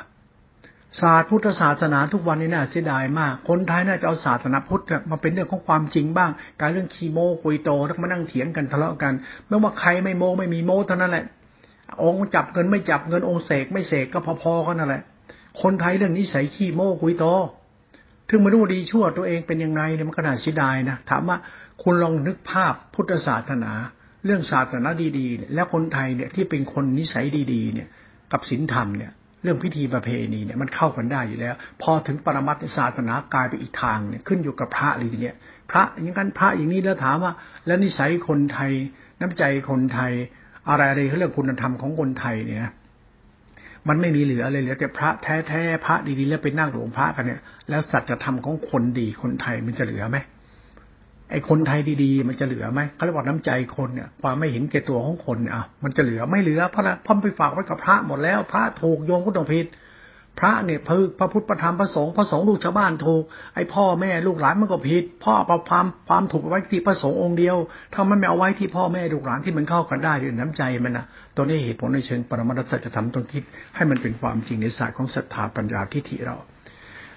[1.01, 9.13] ศาสตร์พุทธศาสนาทุกวันนี้น่าเสียดายมาก คนไทยน่าจะเอาศาสนาพุทธมาเป็นเรื่องของความจริงบ้าง การเรื่องขี้โม้คุยโตแล้วมานั่งเถียงกันทะเลาะกัน
[9.47, 11.25] ไม่ว่าใครไม่โม้ไม่มีโม้เท่านั้นแหละ
[12.03, 15.03] องค์จับเงินไม่จับเงินองค์เสกไม่เสกก็พอๆกันนั่นแหละ
[15.63, 17.27] คนไทยเรื่องนิสัยขี้โม้คุยโต
[18.29, 21.37] ถึงมาดูดีชั่วตัวเองเป็นยังไงเนี่ยมันก็น่าเสียดายนะถามว่า
[21.83, 23.73] คุณลองนึกภาพพุทธศาสนา
[24.25, 27.89] เรื่องศาสนาดีๆ แล้วคนไทยเนี่ยที่เป็นคนนิสัยดีๆ เนี่ย
[28.33, 35.37] กับศีลธรรมเนี่ยเรื่องพิธีประเพณีเนี่ยมันเข้ากันได้อยู่แล้ว พอถึงปรมัตถศาสนากลายไปอีกทางเนี่ยขึ้นอยู่กับพระเลยเนี่ย
[35.71, 37.33] พระอย่างนั้นพระอย่างนี้แล้วถามว่า
[37.67, 38.73] แล้วนิสัยคนไทย
[39.21, 40.13] น้ำใจคนไทย
[40.69, 42.73] อะไรอะไรเรื่องคุณธรรมของคนไทยเนี่ย
[43.89, 50.19] มันไม่มีเหลือเลยเหลือแต่พระแท้ๆพระดีๆแล้วไปนั่งหลวงพระกันเนี่ย แล้วสัจธรรมของคนดีคนไทยมันจะเหลือไหม
[51.33, 59.67] ไอ้คนไทยดีๆ มันจะเหลือไหมเขาเรียกว่าน้ำใจคนเนี่ยความไม่เห็นแก่ตัวของคนเนี่ยมันจะเหลือไม่เหลือเพราะพ่อไปฝากไว้กับพระหมดแล้ว พระถูกโยงก็ต้องผิด
[60.41, 63.23] พระเนี่ยพึกพระพุทธประธรรมพระสงฆ์พระสงฆ์ลูกชาวบ้านถูก
[63.55, 67.57] ไอ้พ่อแม่ลูกหลานมันก็ผิด พ่อประพามความถูกไว้ที่พระสงฆ์องค์เดียว
[67.95, 71.05] ถ้ามันไม่เอาไว้ที่พ่อแม่ลูกหลานที่มันเข้ากันได้ด้วยน้ำใจมันนะ
[71.37, 73.43] ตัวนี้เหตุผลในเชิงปรมัตถสัจธรรมต้องคิด
[73.77, 76.37] ให้มันเป็นความจริงในศาสตร์ของศรัทธาปัญญาทิฏฐิเรา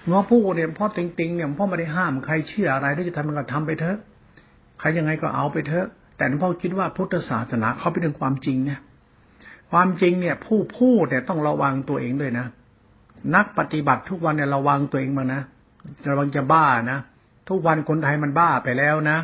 [0.06, 3.98] เมื่อผู้เนี่ยพ่อติงติงเนี่ยพ่อไม่ได้ห้ามใครเชื่ออะไรที่จะทำก็ทำไปเถอะ
[4.78, 8.80] ใครยังไงก็เอาไปเถอะ แต่หลวงพ่อคิดว่าพุทธศาสนาเขาเป็นเรื่องความจริงเนี่ย
[9.70, 12.46] ความจริงเนี่ย ผู้พูดเนี่ยต้องระวังตัวเองด้วยนะ
[13.34, 15.42] นักปฏิบัติทุกวันเนี่ยระวังตัวเองมานะ
[16.10, 16.98] ระวังจะบ้านะ
[17.48, 19.18] ทุกวันคนไทยมันบ้าไปแล้วนะ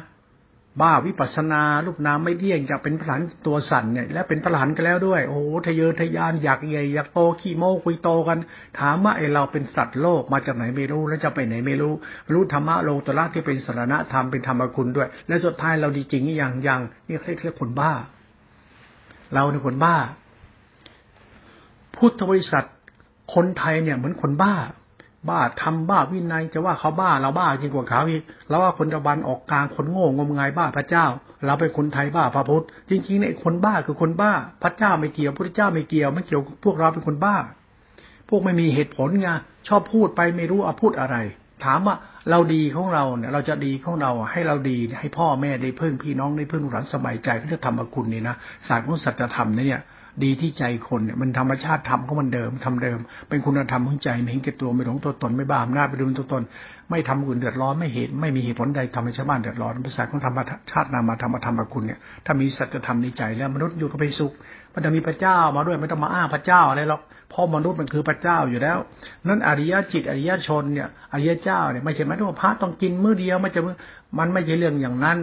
[0.81, 8.39] บ้าวิปัสนารูปนามไม่เที่ยงจะเป็นพระหลานตัวสั่นเนี่ย และเป็นพระหลานกันแล้วด้วย โอ้โหทะเยอทะยานอยากใหญ่อยากโตขี้โม้คุยโตกัน
[8.79, 11.93] ถามว่าไอเราเป็นสัตว์โลกมาจากไหนไม่รู้แล้วจะไปไหนไม่รู้
[12.33, 17.93] รู้ธรรมะโลตระที่เป็นสารณธรรมเป็นธรรมคุณด้วย และสุดท้ายเราดีจริงอย่างยังนี่เรียกคนบ้า
[19.35, 19.97] เราเนี่ยคนบ้า
[21.97, 22.65] พุทธบริษัท
[23.35, 24.55] คนไทยเนี่ยเหมือนคนบ้า
[25.29, 31.07] บ้าทำบ้าวินัยจะว่าเขาบ้าเราบ้าจริงกว่าเขาอีกเราว่าคนตะวันออกกลางคนโง่งมงายบ้าพระเจ้า
[31.47, 34.33] เราเป็นคนไทยบ้าพระพุทธจริงๆเนี่ยคนบ้าคือคนบ้า
[34.63, 37.37] พระเจ้าไม่เกี่ยวพระเจ้าไม่เกี่ยวไม่เกี่ยวพวกเราเป็นคนบ้า
[38.29, 39.29] พวกไม่มีเหตุผลไง
[39.69, 41.17] ชอบพูดไปไม่รู้เอาพูดอะไร
[41.65, 41.97] ถามว่า
[42.31, 48.35] เราดีของเราเนี่ย เราจะดีของเราให้เราดีให้พ่อแม่ได้เพิ่งพี่น้องได้เพิ่งหลานสบายใจก็จะทำมาคุณนี่นะ
[48.67, 49.81] ศาสตร์ของสัจธรรมเนี่ย
[50.25, 52.99] ดีที่ใจคนเนี่ยมันธรรมชาติทำของมันเดิมทำเดิม
[53.29, 56.43] เป็นคุณธรรมของใจไม่เห็นแก่ตัวไม่หลงตัวตนไม่บ้าอำนาจไปดูตัวตน
[56.91, 60.39] ไม่ทำอื่นเดือดร้อนไม่เห็นไม่มีเหตุผลใดทำให้ชาวบ้านเดือดร้อนภาษาของธรรม
[60.71, 64.33] ชาตินามาธรรมธรรมคุณเนี่ยถ้ามีสัจธรรมในใจแล้วมนุษย์อยู่ก็ไปสุข
[64.75, 68.79] มันจะมีพระเจ้ามาด้วยไม่ต้องมาอ้าพระเจ้าอะไรหรอกเพราะมนุษย์มันคือพระเจ้าอยู่แล้ว
[69.29, 73.61] นั้นอริยจิตอริยชนเนี่ยอริยเจ้าเนี่ยไม่ใช่หมายถึงว่าพระต้องกินมื้อเดียวไม่จะ
[74.19, 75.19] มันไม่ใช่เรื่องอย่างนั้น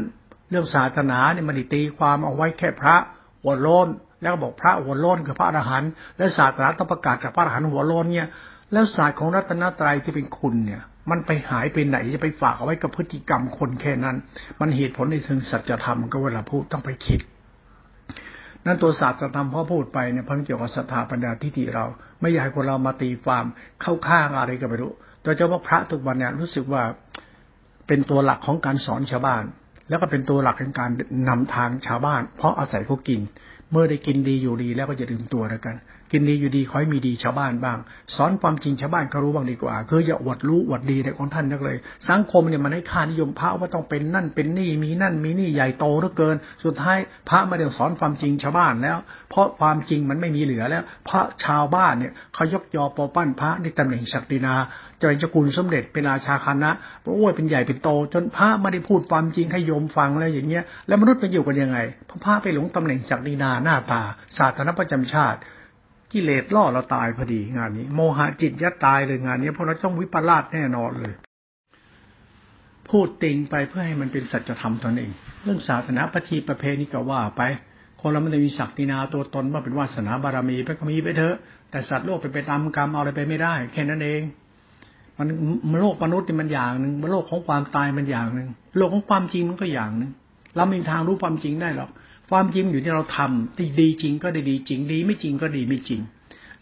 [0.52, 2.96] เรื่องศาสนาเนี่ยมันตีความเอาไว้แค่พระ
[3.44, 3.88] หัวโลน
[4.22, 8.30] แล้วก็บอกพระหัวโล้นคือพระอรหันต์และศาสนาต้องประกาศกับพระอรหันต์หัวโล้นเนี่ย
[8.72, 14.16] แล้วศาสตร์ของรัตนตรัยที่เป็นคุณเนี่ย มันไปหายไปไหนจะไปฝากเอาไว้กับพฤติกรรมคนแค่นั้น
[14.60, 17.20] มันเหตุผลในเชิงสัจธรรมก็เวลาพูดต้องไปคิด
[18.66, 21.86] นั่นตัวศาสตร์ธรรมพ่อพูดไปเนี่ยพันเกี่ยวกับศรัทธาปัญญาทิฏฐิเรา
[22.22, 23.46] ไม่อยากให้คนเรามาตีความ
[23.82, 24.92] เข้าข้างอะไรก็ไม่รู้
[25.24, 26.84] โดยเฉพาะพระทุกวันเนี่ยรู้สึกว่า
[27.88, 29.44] เป็นตัวหลักของการสอนชาวบ้าน
[29.90, 30.92] แล้วก็เป็นตัวหลักในการ
[31.30, 33.20] นำทางชาวบ้าน เพราะอาศัยเขากิน
[33.72, 35.76] เมื่อได้กินดีอยู่ดีแล้วก็จะดื่มตัวแล้วกัน
[36.12, 37.78] กินดีอยู่ดีคอยมีดีชาวบ้านบ้าง
[38.16, 41.78] สอนความจริงชาวบ้านเขารู้บ้างดีกว่า คืออย่าอวดรู้อวดดีในของท่านนักเลย
[42.10, 46.98] สังคมเนี่ยมันให้ค่านิยมพระว่าต้องเป็นนั่นเป็นนี่มีนั่นมีนี่ใหญ่โตเหลือเกิน สุดท้าย
[47.30, 48.98] พระไม่ได้สอนความจริงชาวบ้านแล้ว
[49.30, 54.56] เพราะความจริงมันไม่มีเหลือแล้ว พระชาวบ้านเนี่ยเขายกยอปอปั้นพระในตำแหน่งศักดินา
[55.00, 56.72] จะเป็นเจ้าคุณสมเด็จเป็นราชาคณะ
[57.04, 61.78] โอ้ยเป็นใหญ่เป็นโต จนพระไม่ได้พูดความจริงให้โยมฟังแล้วอย่างเงี้ยแล้วมนุษย์จะอยู่กันยังไง
[62.10, 64.02] พราะพระไปหลงตำแหน่งศักดินาหน้าตา
[64.38, 65.40] ศาสนาประจำชาติ
[66.12, 71.14] กิเลสล่อเราตายพอดีงานนี้ โมหะจิตยัดตายเลยงานนี้เพราะเราต้องวิปลาสแน่นอนเลย
[72.90, 75.12] พูดติงไปเพื่อให้มันเป็นสัจธรรมตนเอง
[75.44, 77.42] เรื่องศาสนาปฏิประเพณีก็ว่าไป
[78.02, 81.36] คนเราไม่ได้มีศักดินาตัวตนว่าเป็นวาสนาบารมีไปก็มีไปเถอะ
[81.72, 84.22] แต่สัตว์โลกไปไปตามกรรมเอาอะไรไปไม่ได้แค่นั้นเอง
[85.18, 85.28] มัน
[85.82, 90.12] โลกมนุษย์นี่มันอย่างหนึ่งโลกของความตายมันอย่างหนึ่งโลกของความจริงมันก็อย่างหนึ่ง
[90.56, 91.90] เราไม่มีทางรู้ความจริงได้หรอก
[92.30, 96.02] ความจริงอยู่ที่เราทำดีดีจริงก็ได้ดีจริง ดีไม่จริงก็ดีไม่จริง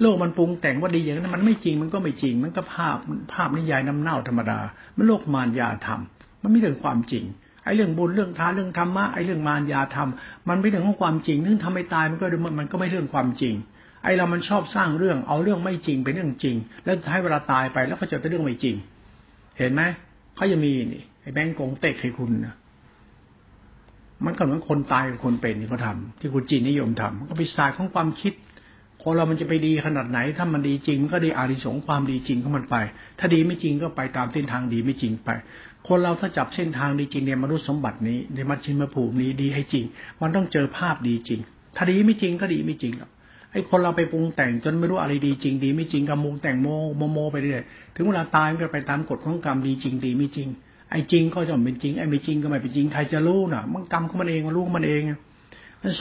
[0.01, 2.97] โลกมันปรุงแต่งว่าดีอย่างนั้นมันไม่จริงมันก็ไม่จริง มันก็ภาพ
[3.33, 4.59] ภาพนิยายน้ำเน่าธรรมดา
[4.97, 6.01] มันโลกมารยาธรรม
[6.41, 7.23] มันไม่เรื่องความจริง
[7.63, 10.09] ไอ้เรื่องบุญเรื่องทานเรื่องธรรมะไอ้เรื่องมารยาธรรม
[10.49, 12.25] มันไม่เรื่องของความจริงนึงทำให้ตายมันก็
[12.59, 13.53] มันก็ไม่เรื่องความจริง
[14.03, 18.75] ไอ้เรามันชอบสร้างเรื่องเอาเรื่องไม่จริงเป็นเรื่องจริง แล้วให้เวลาตายไปแล้วก็จะเป็นเรื่องไม่จริง
[19.57, 19.81] เห็นไหม
[20.35, 22.55] เขาจะมีนี่ไอ้แบงก์กงเต็กให้คุณนะ
[24.25, 28.33] มันก็เหมือนคนตายกับคนเป็นที่เขาทาที่คุณจีนนิยมทำมันก็ไปศาสตร์ของความคิด
[29.03, 32.75] คนเรามันจะไปดีขนาดไหน ถ้ามันดีจริง มันก็ได้อาริสงความดีจริงของมันไป
[33.19, 35.29] ถ้าดีไม่จริงก็ไปตามเส้นทางดีไม่จริงไป
[35.87, 39.85] คนเราถ้าจับเส้นทางดีจริงเนี่ยมนุษย์สมบัตินี้ ในมัชชิมภูมินี้ดีให้จริง
[40.21, 41.39] มันต้องเจอภาพดีจริง
[41.75, 43.11] ถ้าดีไม่จริงก็ดีไม่จริงหรอก
[43.51, 47.63] ไอ้คนเราไปปรุงแต่งจนไม่รู้อะไรดีจริง ดีไม่จริงกับมุงแต่งโมโมโมไปเรื่อย
[47.95, 50.47] ถึงเวลาตายก็ไปตามกฎของกรรมดีจริง ดีไม่จริง
[50.91, 55.03] ไอ้จริงก็จะเป็นจริงไอ้ไม่จริงก็ไม่เป็นจริงใครจะรู้น่ะ มันกรรมของมันเองมันรู้มันเอง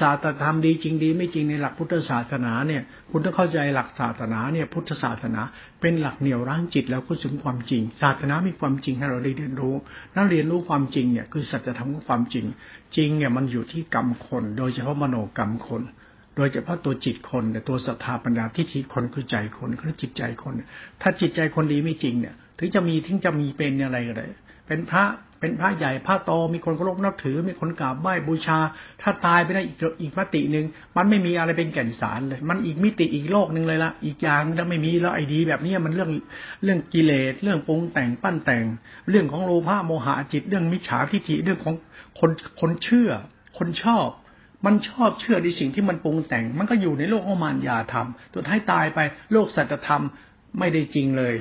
[0.00, 5.40] ศาสตรธรรมดีจริงดี ไม่จริงในหลักพุทธศาสนาเนี่ย คุณต้องเข้าใจหลักศาสนาเนี่ย พุทธศาสนา
[5.80, 9.74] เป็นหลักเหนี่ยวรั้งจิตแล้วก็ถึงความจริง ศาสนามีความจริงให้เราได้เรียนรู้
[10.16, 12.44] นั่นเรียนรู้ความจริงเนี่ยคือสัจธรรมของความจริง
[12.96, 15.82] จริงเนี่ยมันอยู่ที่กรรมคน โดยเฉพาะมโนกรรมคน
[16.36, 20.52] โดยเฉพาะตัวจิตคนแต่ตัวศรัทธาปัญญาทิฏฐิคนคือใจคนคือจิตใจคน
[21.02, 24.26] ถ้าจิตใจคนดีไม่จริงเนี่ย ถึงจะมีถึงจะมีเป็นอะไรก็ได้
[24.66, 25.04] เป็นพระ
[25.40, 28.58] เป็นพระใหญ่พระโตมีคนเคารพนับถือ มีคนกราบไหว้บูชา
[29.02, 30.64] ถ้าตายไปได้อีกอีกมติหนึ่ง
[30.96, 36.10] มันไม่มีอะไรเป็นแก่นสารเลย มันอีกมิติอีกโลกหนึ่งเลยละอีกอย่างแล้วไม่มีแล้วไอ้ดี แบบนี้มันเรื่อง
[36.64, 38.64] เรื่องกิเลสเรื่องปรุงแต่งปั้นแต่ง
[39.10, 41.74] เรื่องของโลภะโมหะจิต เรื่องมิจฉาทิฏฐิเรื่องของ
[42.18, 43.10] คนคนเชื่อ
[43.58, 44.08] คนชอบ
[44.66, 48.98] มันชอบเชื่อในสิ่งที่มันปรุงแต่ง มันก็อยู่ในโลกของมารยาธรรมตัวท้ายตายไป
[49.32, 50.02] โลกสัจธรรม
[50.58, 51.34] ไม่ได้จริงเลย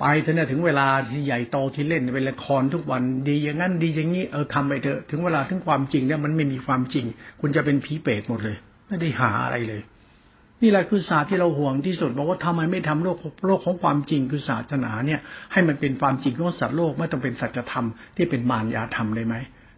[0.00, 7.04] ไปเถอะเนี่ยถึงเวลาที่ใหญ่โตที่เล่นเป็นละครทุกวันดีอย่างนั้นดีอย่างนี้เออทำไปเถอะถึงเวลาถึงความจริงเนี่ยมันไม่มีความจริง
[7.40, 8.56] คุณจะเป็นผีเปรตหมดเลย
[8.88, 9.82] ไม่ได้หาอะไรเลย
[10.62, 15.20] นี่แหละคือศาสตร์ที่เราห่วงที่สุดบอกว่าทำไมไม่ทำโลกโลกของความจริงคือศาสนาเนี่ย
[15.52, 17.86] ให้มันเป็นความจริงของสัตว์โลกไม่ต้องเป็นสัจธรรม
[18.16, 19.34] ที่เป็นมารยาธรรมได้ไหม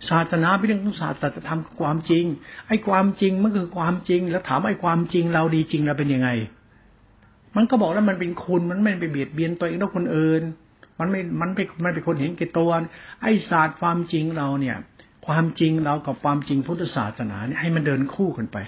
[0.09, 2.25] ศาสนาเป็นเรื่องของศาสตร์สัจธรรมความจริง
[2.69, 6.29] ไอ้ความจริงมันคือความจริง แล้วถามไอ้ความจริงเราดีจริงเราเป็นยังไง
[7.57, 10.43] มันก็บอกแล้วมันเป็นคุณมันไม่ไปเบียดเบียนตัวเองและคนอื่น
[10.99, 12.71] มันไม่ มันไปมันเป็นคนเห็นแก่ตัว
[13.23, 14.77] ไอ้ศาสตร์ความจริงเราเนี่ย
[15.27, 18.59] ความจริงเรากับความจริงพุทธศาสนาเนี่ยให้มันเดินคู่กันไป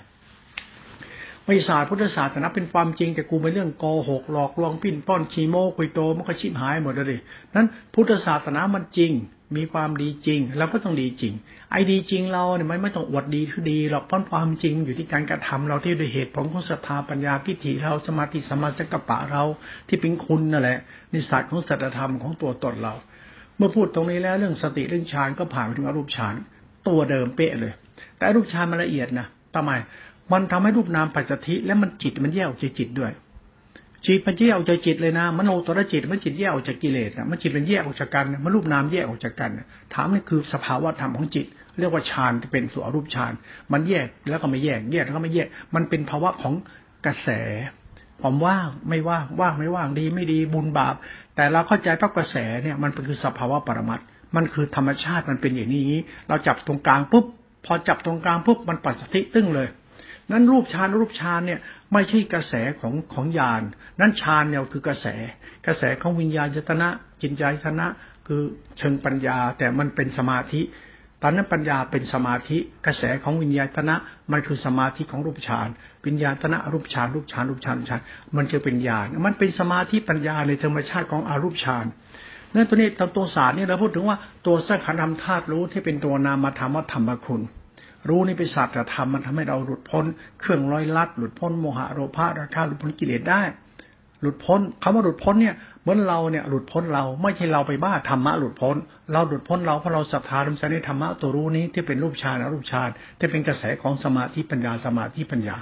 [1.49, 7.21] วิศาสตร์พุทธศาสนาเป็นความจริงแต่กูเป็นเรื่องโกหกหลอกลวงปิ้นป้อนชีโมคุยโตมันก็ชิบหายหมดเลย
[7.55, 9.13] นั้นพุทธศาสนามันจริง
[9.57, 11.33] มีความดีจริง เราก็ต้องดีจริง
[11.71, 19.43] ไอ้ดีจริงเราเนี่ยไม่ไม่ต้องอวดดีคือดีหรอกเพราะความจริงอยู่ที่การกระทำเราที่ด้วยเหตุผลของศรัทธาปัญญาพิถีเราสมาธิสมาสกปะเรา
[19.89, 20.79] ที่เป็นคุณนั่นแหละ
[21.11, 22.95] ในศาสตร์ของสัจธรรมของตัวตนเรา
[23.57, 26.35] เมื่อพูดตรงนี้แล้วเรื่องสติเรื่องฌานก็ผ่านไปถึงอรูปฌาน
[26.89, 27.73] ตัวเดิมเป๊ะเลย
[28.17, 29.73] แต่รูปฌานมันละเอียดนะทำไม
[30.33, 33.13] มันทำให้รูปนามปัจจทิและมันจิตมันแยกออกจากจิตด้วย
[34.07, 39.51] จิตมันแยกออกจากจิตเลยนะมโนตัวจิตมันจิตแยกออกจากกิเลสนะมันจิตมันแยกออกจากกันมันรูปนามแยกออกจากกัน
[39.95, 41.47] ถามนี่คือสภาวะธรรมของจิต
[41.79, 43.33] เรียกว่าฌานที่เป็นส่วนรูปฌาน
[43.73, 46.55] มันแยกแล้วก็ไม่แยกแยกแล้วก็ไม่แยก มันเป็นภาวะของ
[47.07, 47.29] กระแส
[48.21, 50.95] ความว่างไม่ว่างว่างไม่ว่างดีไม่ดีบุญบาป
[51.37, 54.01] แต่เราเข้าใจว่ากระแสเนี่ยมันเป็นคือสภาวะปรมัต
[54.37, 57.25] มันคือธรรมชาติมันเป็นอย่างนี้ เราจับตรงกลางปุ๊บ
[57.67, 59.69] พอจับตรงกลางปุ๊บมันปัสสติตึ้งเลย
[60.31, 61.61] นั้นรูปฌานรูปฌานเนี่ย
[61.93, 63.63] ไม่ใช่กระแสของของญาณ
[64.01, 65.07] นั้นฌานเนี่ยคือกระแส
[65.67, 66.89] กระแสของวิญญาณยตนะ
[67.23, 67.87] จิตใจยตนะ
[68.27, 68.43] คือ
[68.79, 70.61] เชิงปัญญาแต่มันเป็นสมาธิ
[71.23, 73.97] ตอนนั้นปัญญาเป็นสมาธิกระแสของวิญญาณตนะ
[74.33, 75.69] มันคือสมาธิของรูปฌาน
[76.07, 78.01] วิญญาณตนะรูปฌานรูปฌานรูปฌานฌาน
[78.37, 81.87] มันจะเป็นญาณมันเป็นสมาธิปัญญาในธรรมชาติของอารูปฌาน
[82.55, 87.43] นั่นตัวนี้ตัวศาสตร์นี่เราพูดถึงว่าตัวสังขารธรรมธาตุรู้ที่เป็นตัวนามธรรมธรรมคุณ
[88.09, 90.05] รู้นี่เป็นศาสตร์ธรรมมันทำให้เราหลุดพ้น
[90.41, 93.43] เครื่องร้อยลัด หลุดพ้นโมหะโลภะราคะหลุดพ้นกิเลสได้
[94.21, 98.77] หลุดพ้นคำว่าหลุดพ้นเนี่ยเหมือนเราเนี่ยหลุดพ้นเราไม่ใช่เราไปบ้าธรรมะหลุดพ้น
[99.13, 102.89] เราหลุดพ้นเราเพราะเราศรัทธาดำใจในธรรมะตัวรู้นี้ที่เป็นรูปฌานอรูปฌาน
[103.19, 105.57] ที่เป็นกระแสของสมาธิปัญญาสมาธิปัญญา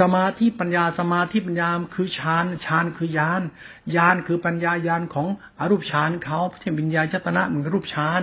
[0.00, 3.42] สมาธิปัญญาสมาธิปัญญาคือฌานฌานคือยาน
[3.96, 5.26] ยานคือปัญญายานของ
[5.58, 8.22] อรูปฌานเขาที่ปัญญาจตนะเหมือนรูปฌาน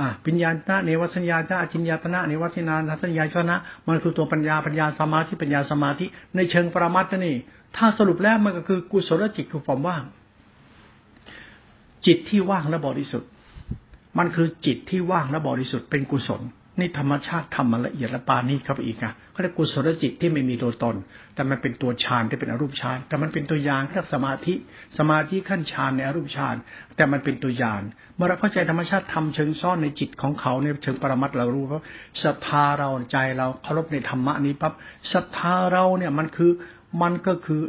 [0.00, 3.56] อ่าปัญญาตนะเนวสัญญาตนะจินญาตนะเนวสินาสัญญาชนะ
[3.86, 6.04] มันคือตัวปัญญาปัญญาสมาธิปัญญาสมาธิ
[6.36, 7.36] ในเชิงปรมัตถนี่
[7.76, 10.02] ถ้าสรุปแล้วมันก็คือกุศลจิตคือความว่าง
[12.06, 13.28] จิตที่ว่างและบริสุทธิ์
[14.18, 16.42] มันคือจิตที่ว่างและบริสุทธิ์เป็นกุศล
[16.80, 20.96] นี่ธรรมชาติทำมันละเอียดละปานนี้ครับอีกอะเขาเรียกกุศลจิตที่ไม่มีตัวตน
[21.34, 24.54] แต่มันเป็นตัวฌานที่เป็นอรูปฌานแต่มันเป็นตัวอย่างเรียกสมาธิ
[24.98, 26.56] สมาธิขั้นฌานในอรูปฌาน
[26.96, 27.80] แต่มันเป็นตัวอย่าง
[28.16, 31.82] เมื่อเราเข้าใจธรรมชาติทำเชิงซ่อนในจิตของเขาในเชิงปรมัตเรารู้ว่า
[32.22, 34.72] ศรัทธาเราใจเราเคารพในธรรมะนี้ปั๊บ
[35.12, 36.50] ศรัทธาเราเนี่ยมันคือ
[37.02, 37.62] มันก็คือ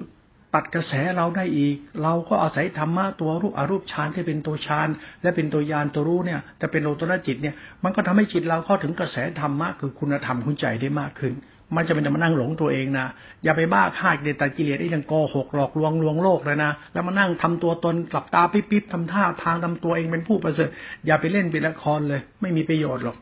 [0.55, 4.87] ตัดกระแสเราได้อีก เราก็อาศัยธรรมะตัวรูปอรูปฌานที่เป็นตัวฌาน
[5.21, 11.33] และเป็นตัวยานตัวรู้เนี่ยแต่เป็นโลตระจิตเนี่ย มันก็ทำให้จิตเราเข้าถึงกระแสธรรมะคือคุณธรรมคุณใจได้มากขึ้น
[11.75, 13.07] มันจะเป็นมานั่งหลงตัวเองนะ
[13.43, 20.69] อย่าไปบ้าฆ่าเดตกิเลสไอ้ยังโกหกหลอกลวงลวงโลกเลยนะแล้วมานั่งทำตัวตนหลับตาปิ๊บๆทำท่าทางทำตัวเองเป็นผู้ประเสริฐ
[21.05, 23.17] อย่าไปเล่นเป็นละครเลย ไม่มีประโยชน์หรอก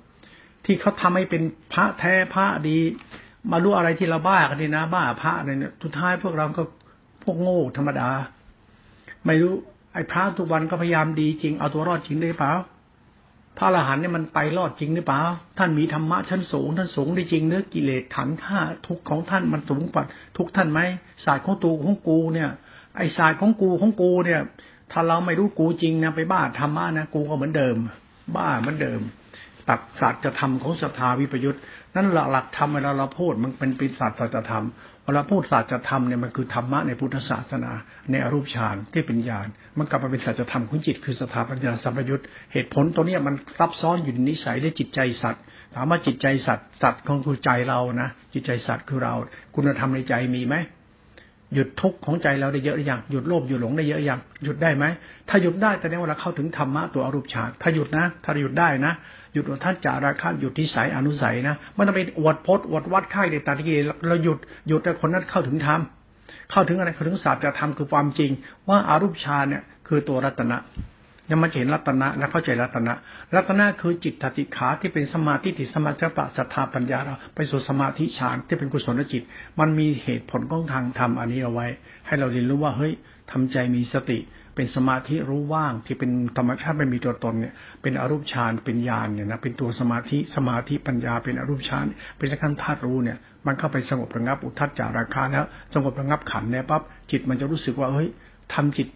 [0.66, 2.78] ที่เขาทำให้เป็นพระแท้พระดี
[3.52, 6.64] มารู้อะไรที่เราบ้ากันนี่นะ บ้าพระเนี่ยสุดท้ายพวกเราก็
[7.28, 8.10] พวกโง่ธรรมดา
[9.26, 9.54] ไม่รู้
[9.94, 12.52] ไอ้พระทุกวันก็พยายามดีจริงเอาตัวรอดจริงได้เปล่า
[13.58, 15.22] พระอรหันต์เนี่ยมันไปรอดจริงหรือเปล่า
[15.58, 20.04] ท่านมีธรรมะชั้นสูงท่านสูงได้จริงเนื้อกิเลสถันท่าทุกของท่านมันสูงกว่า
[20.38, 20.80] ทุกท่านไหม
[21.26, 22.50] ศาสตร์ของตูของกูเนี่ย
[22.98, 24.42] ไอ้ศาสตร์ของกูของกูเนี่ย
[24.92, 27.76] ถ้าเราไม่รู้กูจริงนะไปบ้าธรรมะนะกูก็เหมือนเดิม
[28.36, 29.02] บ้าเหมือนเดิม
[29.70, 31.62] ตัดศาสตร์จะทำของศรัทธาวิปยุทธ์
[31.96, 34.66] นั่นหลักธรรมเวลาเราพูดมันเป็นปิศาจสตร์ธรรม
[35.06, 37.72] เวลาพูดศาสตร์ธรรมเนี่ยมันคือธรรมะในพุทธศาสนา
[38.12, 45.42] ในอรูปฌานที่เป็นญาณมันกลับมาเป็นสัจธรรมของจิตคือสถาปัญญาสัมปยุตเหตุผลตัวเนี้ยมันซับซ้อนอยู่ในนิสัยได้จิตใจสัตว์
[45.76, 49.14] ถามว่าจิตใจสัตว์สัตว์ของคือใจเรานะจิตใจสัตว์คือเรา
[49.56, 50.56] คุณธรรมในใจมีไหม
[51.54, 54.86] หยุดทุกข์ของใจเราได้เยอะหรือยังหยุดโลภหยุดหลงได้เยอะหรือยังหยุดได้ไหม
[55.30, 58.94] ถ้าหยุดได้แต่ในเวลาเข้าถึงธรรมะตัวอรูปฌานถ้าหยุดนะ ถ้าหยุดได้นะ
[59.34, 63.68] หยุดท่านจาราคาหยุดที่สายอนุสัยนะมันต้องไปอวดพจน์อวดวัดค่ายในตาที่
[64.08, 64.38] เราหยุด
[64.68, 65.82] หยุดแต่คนนั้นเข้าถึงธรรม
[66.52, 68.32] เข้าถึงอะไรเข้าถึงศาสตร์จะทำคือความจริง
[68.68, 70.58] ว่าอารูปฌานเนี่ยคือตัวรัตนะ
[71.32, 72.94] ยังมาเห็นรัตนะและเข้าใจรัตนะ
[73.36, 79.24] รัตนะคือจิตตติขาที่เป็นสมาธิติสมาธิปะศรัทธาปัญญาเราไปสู่สมาธิฌานที่เป็นกุศลจิต
[79.60, 81.68] มันมีเหตุผลของทางธรรมอันนี้เอาไว้
[82.08, 82.94] ให้เราเรียนรู้ว่าเฮ้ย
[83.32, 84.18] ทำใจมีสติ
[84.58, 91.86] เป็นสมาธิรู้ว่างที่เป็นธรรมชาติไม่มีตัวตนเนี่ย เป็นอรูปฌานเป็นญาณเนี่ยนะเป็นตัวสมาธิสมาธิปัญญาเป็นอรูปฌาน
[92.18, 98.10] เป็นขั้นธาตุรู้เนี่ย มันเข้าไปสงบระงับอุทัศจาราคาแล้วสงบระงับขันเนี่ยปั๊บจิตมันจะรู้สึกว่าเฮ้ย
[98.54, 98.88] ทำจิต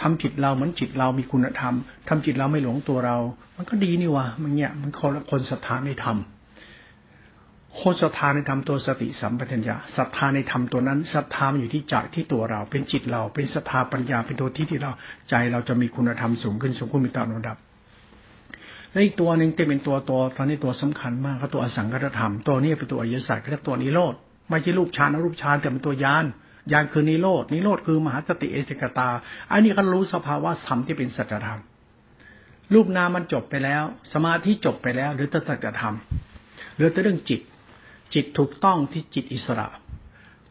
[0.00, 1.74] ทำจิตเราเหมือนจิตเรามีคุณธรรม
[2.08, 3.16] ทำจิตเราไม่หลงตัวเรา
[3.56, 6.16] มันก็ดีนี่วะมันเนี่ยมันคนละคนศรัทธาในธรรม
[7.76, 14.92] โคศรัทธาในธรรมตัวสติสัมปชัญญะศรัทธาในธรรมตัวนั้นศรัทธามันอยู่ที่ใจที่ตัวเรา เป็นจิตเรา เป็นศรัทธาปัญญาเป็นตัวที่ที่เรา
[15.30, 17.56] ใจเราจะมีคุณธรรมสูงขึ้นสูงขึ้นมีตามระดับ
[18.92, 24.14] และอีกตัวหนึ่งจะเป็นตัวตัวตอนนี้ตัวสำคัญมากก็ตัวอสังกัตธรรม ตัวนี้เป็นตัวอริยสัจเรียกตัวนิโรธ
[24.50, 26.24] ไม่ใช่รูปฌานอรูปฌานแต่เป็นตัวยาน
[26.72, 29.08] ยานคือนิโรดนิโรธคือมหาสติเอสิกตา
[29.52, 31.60] อันนี้ก็รู้สภาวะธรรมที่เป็นสัจธรรม
[32.74, 33.82] รูปนามมันจบไปแล้ว
[34.12, 35.94] สมาธิจบไปแล้ว หรือตัสัจธรรม
[36.76, 37.40] หลือแต่เรื่องจิต
[38.14, 39.68] จิตถูกต้องที่จิตอิสระ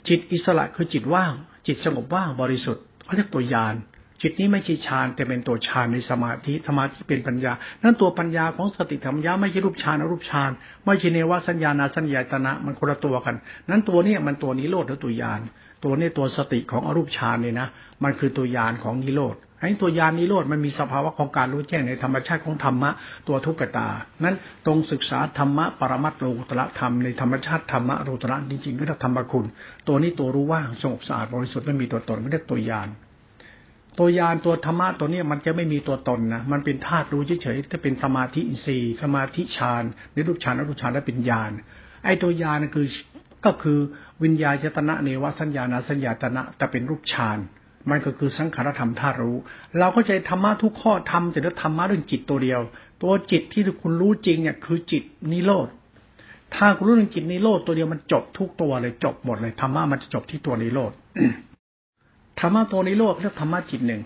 [0.08, 1.34] จิตอิสระคือจิตว่าง
[1.68, 3.76] จิตสงบว่างบริสุทธิ์เขาเรียกตัวยาน
[4.22, 7.52] จิตนี้ไม่ใช่ฌานแต่เป็นตัวฌานในสมาธิสมาธิเป็นปัญญา
[7.84, 10.52] นั้นตัวปัญญาของสติธรรมยาไม่ใช่รูปฌานอรูปฌาน
[10.86, 13.36] ไม่ใช่เนวสัญญาณสัญญาตนะมันคนละตัวกัน
[13.70, 15.42] นั้นตัวนี้มันตัวนิโรธหรือตัวยาน
[15.84, 17.68] ตัวนี้ตัวสติของอรูปฌานเนี่ยนะ
[18.04, 22.90] มันคือตัวยานของนิโรธ ไอ้ตัวยานนิโรธมันมีสภาวะของการรู้แจ้งในธรรมชาติของธรรมะ
[23.28, 23.90] ตัวทุกขตา
[24.24, 29.46] นั้นตรงศึกษาธรรมะปรมัตโลตระธรรมในธรรมชาติธรรมะโลตระจริงๆก็ธรรมคุณ
[29.88, 32.90] ตัวนี้ตัวรู้ว่างสงบสะอาดบริสุทธิ์ไม่มีตัวตนไม่ได้ตัวยาน
[34.00, 41.52] ตัวยานตัวธรรมะตัวนี้มันจะไม่มีตัวตนนะมันเป็นธาตุรู้เฉยๆถ้าเป็นสมาธิอินทรีย์สมาธิฌานในรูปฌานอรูปฌานแล้วเป็นญาณ
[42.04, 42.88] ไอ้ตัวยานคือ
[43.46, 43.80] ก็คือ
[44.24, 47.38] วิญญาจตนะเนวสัญญาณสัญญาตนะแต่เป็นรูปฌาน
[47.90, 49.38] มันก็คือสังขารธรรมธาตุรู้
[49.80, 52.62] เราก็ใจธรรมะทุกข้อทำแต่ละธรรมะเรื่องจิตตัวเดียว
[53.04, 55.68] ตัวจิตที่คุณรู้จริงเนี่ยคือจิตนิโรธ
[56.56, 60.92] ถ้าคุณรู้เรื่องจิตนิโรธตัวเดียวมันจบทุกตัวเลยจบหมดเลยธรรมะมันจะจบที่ตัวนิโรธ
[62.40, 64.02] ธรรมะตัวนิโรธเรียกธรรมะจิตหนึ่ง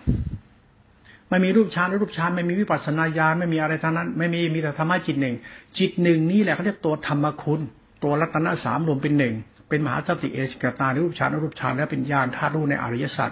[1.30, 5.36] ไม่มีรูปฌานรูปฌานไม่มีวิปัสสนาญาณไม่มีอะไรทั้งนั้น ไม่มีมีแต่ธรรมะจิตหนึ่ง
[5.78, 7.62] จิตหนึ่งนี่แหละเขาเรียกตัวธรรมคุณ
[8.04, 9.34] ตัวรัตนะสามรวมเป็นหนึ่ง
[9.70, 13.32] เป็นมหาสติเอชกตารูปฌานรูปฌานและเป็นญาณธาตุรู้ในอริยสัจ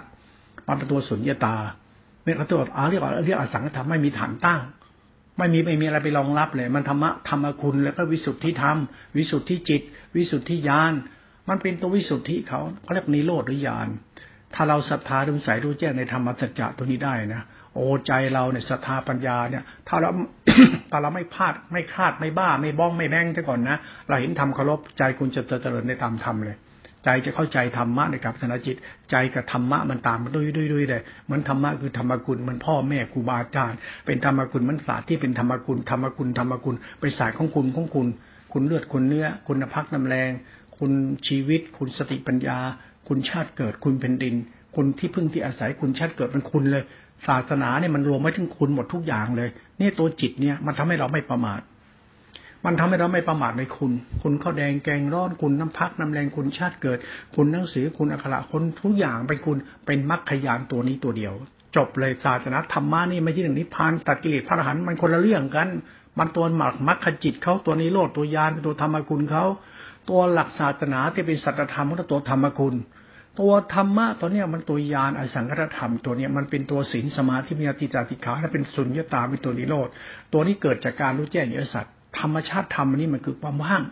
[0.68, 1.56] มันเป็นตัวสุญญตา
[2.24, 4.60] เนี่ยเขาตัวอาเรียกว่าเรียกอสังขธรรมไม่มีฐานตั้ง
[5.38, 8.78] ไม่มีไม่มีอะไรไปรองรับเลย มันธรรมะธรรมคุณแล้วก็วิสุทธิธรรม
[9.16, 9.82] วิสุทธิจิต
[10.16, 10.92] วิสุทธิญาณ
[11.48, 13.88] มันเป็นตัววิสุทธิเขาเขาเรียกนิโรธหรือญาณ
[14.54, 17.42] ถ้าเราศรัทธาดูใสรู้แจ้งในธรรมสัจจะตัวนี้ได้นะ
[17.74, 20.10] โอ้ใจเราเนี่ยศรัทธาปัญญาเนี่ย ถ้าเรา
[20.90, 23.76] ถ้าเราไม่พลาดไม่คลาดไม่บ้า ไม่บ้องไม่แบงซะก่อนนะ
[24.08, 26.56] เราเห็นธรรมเคารพใจคุณจะเจริญในตามธรรมเลย
[27.04, 28.76] ใจจะเข้าใจธรรมะในกับสนาจิต
[29.10, 38.06] ใจกับธรรมะมันตามมาด้วยด้วยด้วยเลยเหมือนธรรมะคือธรรมกุลมันพ่อแม่ครูบาอาจารย์ เป็นธรรมกุลมันศาสตร์ที่เป็นธรรมกุลธรรมกุลธรรมกุลเป็นศาสตร์ของคุณของคุณ
[38.52, 40.30] คุณเลือดคุณเนื้อ คุณพักน้ำแรง
[40.78, 40.92] คุณ
[41.26, 42.58] ชีวิต คุณสติปัญญา
[43.08, 44.34] คุณชาติเกิดคุณแผ่นดิน
[44.74, 46.84] คุณที่พึ่งที่อาศัยคุณชาติเกิดเป็นคุณเลย
[47.26, 49.48] ศาสนาเนี่ยมันรวมไว้ถึงคุณหมดทุกอย่างเลย
[49.80, 51.60] นี่ตัวจิตเนี่ยมันทำให้เราไม่ประมาท
[52.66, 53.92] มันทำให้เราไม่ประมาทในคุณ
[54.22, 56.98] คุณข้าวแดงแกงร้อนคุณน้ำพักน้ำแรงคุณชาติเกิด
[57.34, 59.56] คุณหนังสือคุณอักขระคนทุกอย่างเป็นคุณ
[59.86, 61.34] เป็นมรรคยานตัวนี้ตัวเดียว
[61.76, 65.68] จบเลยศาสนาธรรมะนี่ไม่ใช่หนึ่งนิพพานตัดกิเลสพระอรหันต์มันคนละเรื่องกัน
[66.18, 69.44] มันตัวหมักมรรคจิตเขาตัวนี้โลดตัวยานเป็นตัวธรรมคุณเขา
[70.08, 72.74] ตัวหลักศาสนาที่เป็นสัจธรรมก็ตัวธรรมคุณ
[73.40, 79.88] ตัวธรรมะตัวเนี้ยมันตัวยานอสังคตธรรมตัวเนี้ยมันเป็นตัวศีลสมาธิมีติจาติขาและเป็นสุญญตาเป็นตัวนิโรธ
[80.32, 81.86] ตัวนี้เกิดจากการรู้แจ้งอริยสัจ
[82.20, 83.82] ธรรมชาติธรรมนี้มันคือความว่าง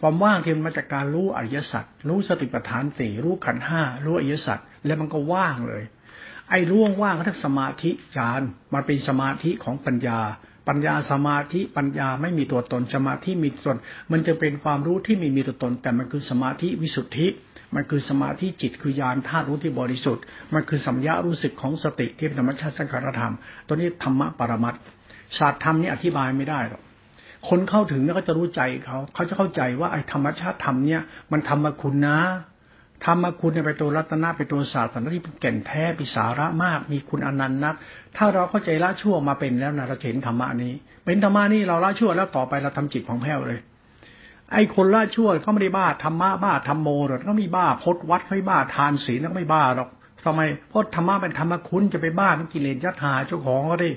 [0.00, 5.82] ความว่างที่มันมาจากการรู้อริยสัจรู้สติปัฏฐานสี่รู้ขันห้ารู้อริยสัจแล้วมันก็ว่างเลย
[6.50, 8.40] ไอ้ร่วงว่างก็ทั้งสมาธิฌาน
[8.74, 10.20] มันเป็นสมาธิของปัญญา
[10.68, 13.78] ปัญญาสมาธิปัญญาไม่มีตัวตนสมาธิมีตน
[14.12, 17.26] มันจะเป็นความรู้ที่มีมีตัวตน แต่มันคือสมาธิวิสุทธิ
[17.74, 20.24] มันคือสมาธิจิตคือยานธาตุรู้ที่บริสุทธิ์
[20.54, 23.34] มันคือสัมยารู้สึกของสติที่เป็นธรรมชาติสังขารธรรม
[23.66, 24.74] ตัวนี้ธรรมะปรมัต
[25.38, 26.82] ศาสตร์ธรรมนี่อธิบายไม่ได้หรอก
[27.48, 32.18] คนเข้าถึงเนี่ยก็จะรู้ใจเขา เขาจะเข้าใจว่าไอ้ธรรมชาติธรรมเนี่ย มันธรรมคุณนะ
[33.06, 37.74] ธรรมคุณเนี่ยไปตัวรัตนะไปตัวศาสตร์ที่เป็นแก่นแท้ปีสาระมาก มีคุณอนันต์นัก
[38.16, 40.72] ถ้าเราเข้าใจละชั่วมาเป็นแล้วนะเราเห็นธรรมะนี้
[41.04, 43.60] เป็นธรรมะนี้เราละชั่วแล้วต่อไปเราทำจิตของแผ้วเลย
[44.52, 49.88] ไอ้คนละชั่วเขาไม่ได้บ้าธรรมะบ้าธรรมโมหรอกเขาไม่บ้าพดวัดไม่บ้าทานศีลเขาไม่บ้าหรอก
[50.24, 53.90] ทำไมเพราะธรรมะเป็นธรรมคุณจะไปบ้าเป็นกิเลสยัดหาเจ้าของก็ได้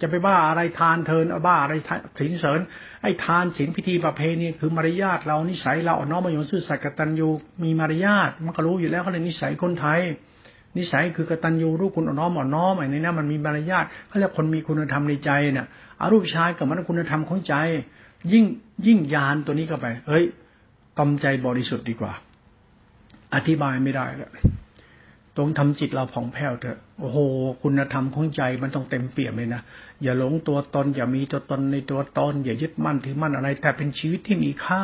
[0.00, 1.74] จะไปบ้าอะไรทานเทินบ้าอะไร
[2.18, 2.60] ศีลเสริญ
[3.02, 7.28] ไอ้ทานศีลพิธีประเพณีคือมารยาทเรานิสัยเราอ่อนน้อมมายู่ซื่อสัตย์กตัญญู
[7.62, 10.00] มีมารยาทมันก็รู้อยู่แล้วเขาเลยนิสัยคนไทย
[10.78, 15.66] นิสัยคือกตัญญูรู้คุณอ่อนน้อมอ่อนน้อมไอ้นี่นะมันมีมารยาทเขาเรียกคนมีคุณธรรมในใจเนี่ย
[16.00, 17.54] อารูปชายกับมันคุณธรรมของใจ
[18.32, 18.44] ยิ่ง
[18.86, 20.24] ยิ่งยานตัวนี้เข้าไป เฮ้ย
[20.98, 22.12] กำใจบริสุทธิ์ดีกว่า
[23.34, 24.30] อธิบายไม่ได้แล้ว
[25.36, 27.18] ตรงทำจิตเราผ่องแผ้วเถอะ โอ้โห
[27.62, 29.62] คุณธรรมของใจมันต้องเต็มเปี่ยมเลยนะ
[30.02, 34.82] อย่าหลงตัวตน อย่ามีตัวตนในตัวตน อย่ายึดมั่นถือมั่นอะไร แต่เป็นชีวิตที่มีค่า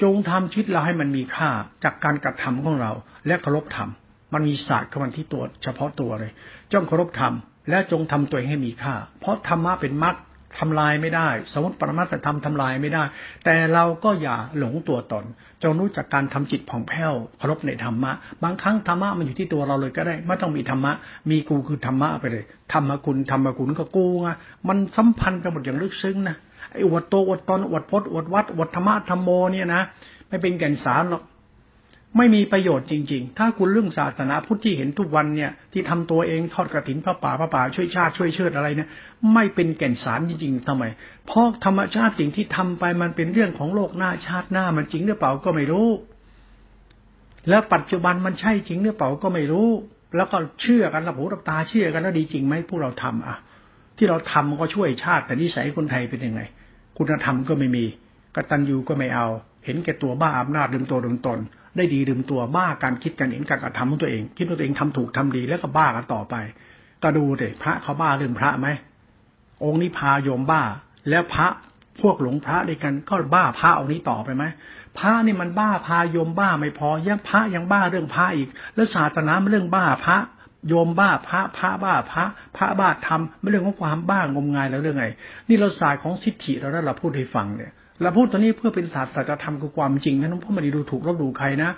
[0.00, 1.50] จงทำชีวิตเราให้มันมีค่า
[1.84, 2.92] จากการกระทำของเรา
[3.26, 3.90] และเคารพธรรม
[4.34, 6.32] มันมีศาสตร์ของมันที่ตัวเฉพาะตัวเลย
[6.72, 7.34] จ้องเคารพธรรม
[7.70, 10.16] และจงทำตัวเองให้มีค่า เพราะธรรมะเป็นมรรค
[10.58, 13.02] ทำลายไม่ได้ สมมติปรมัตถธรรมทำลายไม่ได้
[13.44, 15.24] แต่เราก็อย่าหลงตัวตน
[15.62, 20.92] จงรู้จักการทำจิตผ่องแผ้วเคารพในธรรมะ บางครั้งธรรมะมันอยู่ที่ตัวเราเลยก็ได้ ไม่ต้องมีธรรมะ
[21.30, 24.28] มีกูคือธรรมะไปเลยธรรมคุณธรรมคุณก็กูไง
[24.68, 26.36] มันสัมพันธ์กันหมดอย่างลึกซึ้งนะ
[26.72, 29.82] ไอ้อวดโตอวดตนอวดพจน์อวดวัดอวดธรรมะธรรมโมเนี่ยนะ
[30.28, 31.22] ไม่เป็นแก่นสารหรอก
[32.16, 38.88] ไม่มีประโยชน์จริง ๆ ถ้าคุณเรื่องศาสนาพุทธที่เห็นทุกวันเนี่ย ที่ทำตัวเองทอดกระถินพระป่าพระป่าช่วยชาติช่วยเชิดอะไรเนี่ย
[39.34, 40.84] ไม่เป็นแก่นสารจริงๆทำไม
[41.26, 45.88] เพราะธรรมชาติสิ่งที่ทำไปมันเป็นเรื่องของโลกหน้าชาติหน้ามันจริงหรือเปล่าก็ไม่รู้
[47.48, 49.68] แล้วปัจจุบันมันใช่จริงหรือเปล่าก็ไม่รู้
[50.16, 53.36] แล้วก็เชื่อกันระหูรับตาเชื่อกันแล้วดีจริงไหมพวกเราทำอะ
[53.96, 56.40] ที่เราทำก็ช่วยชาติ แต่นิสัยคนไทยเป็นยังไง
[56.98, 57.84] คุณธรรมก็ไม่มี
[58.34, 59.26] กตัญญูก็ไม่เอา
[59.64, 61.38] เห็นแก่ตัวบ้าอำนาจดึงตัวดึงตน
[61.76, 66.34] ได้ดีลืมตัวบ้าการคิดการเห็นการกระทำของตัวเอง คิดว่าตัวเองทำถูกทำดีแล้วก็บ้ากันต่อไป
[67.02, 68.68] ก็ดูเด็พระเขาบ้าเรื่องพระไหม
[69.64, 70.62] องค์นี้พาโยมบ้า
[71.10, 71.48] แล้วพระ
[72.00, 74.44] พวกหลงพระด้วยกันก็บ้าพระองค์นี้ต่อไปไหม
[74.98, 80.16] พระนี่มันบ้าพาโยมบ้าไม่พอยังพระยังบ้าเรื่องพระอีก แล้วศาสนาเรื่องบ้าพระ
[80.68, 82.24] โยมบ้าพระพระบ้าพระ
[82.56, 85.06] พระบ้าทำไม่เรื่องของความบ้างมงายแล้วเรื่องไง
[85.48, 91.70] นี่เราสายของสิทธิเราแล้วเราพูดให้ฟังเนี่ย เราพูดตอนนี้เพื่อเป็นศาสตร์สัจธรรมคือความจริงนะน้องพ่อไม่ได้ดูถูกลบดูใครนะ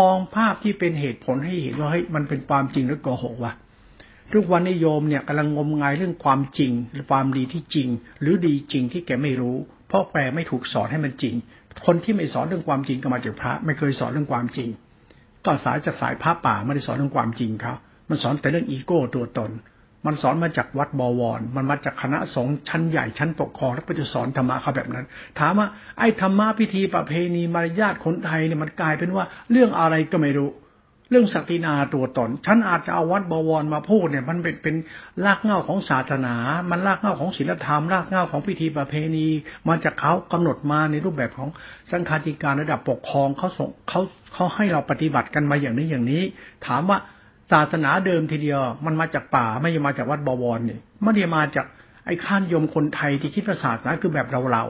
[0.00, 3.52] มองภาพที่เป็นเหตุผลให้เห็นว่าเฮ้ยมันเป็นความจริงหรือโกหกวะ
[4.32, 7.88] ทุกวันนิยมเนี่ยกำลังงมงายเรื่องความจริงหรือความดีที่จริง
[8.20, 9.56] หรือดีจริงที่แกไม่รู้
[9.88, 11.34] เพราะแปลไม่ถูกสอนให้มันจริง
[11.86, 14.68] คนที่ไม่สอนเรื่องความจริงก็มาจากพระ ไม่เคยสอนเรื่องความจริง
[15.44, 17.76] ก็สายจากสายพระป่าไม่ได้สอนเรื่องความจริงครับ
[18.08, 19.50] มันสอนแต่เรื่องอีโก้ตัวตน
[20.06, 25.06] มันสอนมาจากวัดบวร มันมาจากคณะสงฆ์ชั้นใหญ่ชั้นปกครองแล้วก็จะสอนธรรมะเขาแบบนั้น
[25.38, 25.66] ถามว่า
[25.98, 30.50] ไอ้ธรรมะพิธีประเพณีมารยาทคนไทยเนี่ยมันกลายเป็นว่าเรื่องอะไรก็ไม่รู้
[31.10, 34.76] เรื่องศักดินาตัวตน ฉันอาจจะเอาวัดบวรมาพูดเนี่ยมันเป็นเป็น
[35.24, 36.34] รากเหง้าของศาสนา
[36.70, 39.26] มันรากเหง้าของศีลธรรม รากเหง้าของพิธีประเพณี
[39.68, 41.48] มาจากเขากำหนดมาในรูปแบบของ
[41.90, 44.00] สังฆาธิการระดับปกครองเขาส่งเขา
[44.34, 46.22] เขาให้เราปฏิบัติกันมาอย่างนี้อย่างนี้
[46.66, 46.98] ถามว่า
[47.52, 51.66] ศาสนาเดิมทีเดียว มันมาจากป่าไม่ใช่มาจากวัดบวรนี่ไม่ได้มาจาก
[52.06, 54.64] ไอ้ข้านยมคนไทยที่คิดว่าศาสนาคือแบบเราเรา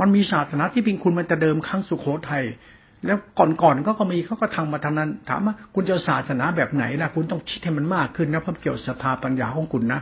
[0.00, 2.44] มันมีศาสนาที่เป็นคุณมันจะเดิมครั้งสุโขทัย
[3.06, 3.18] แล้ว
[3.62, 10.00] ก่อนๆก็ก็มีเขาก็ทำมาทางนั้น ถามว่าคุณจะศาสนาแบบไหนล่ะคุณต้องคิดให้มันมากขึ้นนะเพราะเกี่ยวศรัทธาปัญญาของคุณนะ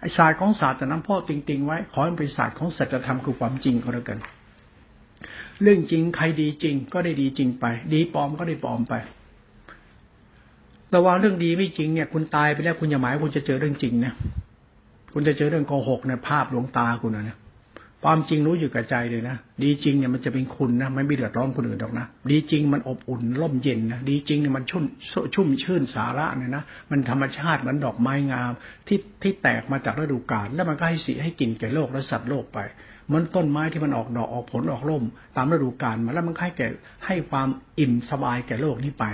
[0.00, 4.18] ไอ้ศาสตร์ของศาสนาพ่อติงๆไว้ ขอให้เป็นศาสตร์ของสัจธรรมคือความจริงก็แล้วกัน
[5.62, 8.94] เรื่องจริงใครดีจริงก็ได้ดีจริงไป ดีปลอมก็ได้ปลอมไป
[10.94, 14.12] ระวังเรื่องดีไม่จริงเนี่ย คุณตายไปแล้วคุณอย่าหมายคุณจะเจอเรื่องจริงนะ
[15.14, 17.36] คุณจะเจอเรื่องโกหกในภาพหลวงตาคุณนะ
[18.04, 24.84] ความจริงรู้อยู่กับใจเลยนะดีจริงเนี่ยมันจะเป็นคุณนะไม่มีเดือดร้อนคนอื่นหรอกนะดีจริงมันอบอุ่นร่มเย็นนะดีจริงเนี่ยมันชุ่ม
[25.34, 28.52] ชุ่มชื่นสาระเนี่ยนะมันธรรมชาติมือนดอกไม้งาม
[28.86, 32.58] ที่ที่แตกมาจากฤดูกาลแล้วมันก็ให้สีให้กลิ่นแก่โลกและสัตว์โลกไป
[33.12, 35.04] มันต้นไม้ที่มันออกดอกออกผลออกร่ม
[35.36, 36.68] ตามฤดูกาลมาแล้วมันให้แก่
[37.06, 37.48] ให้ความ
[37.80, 39.06] อิ่มสบายแก่โลกนี้ไป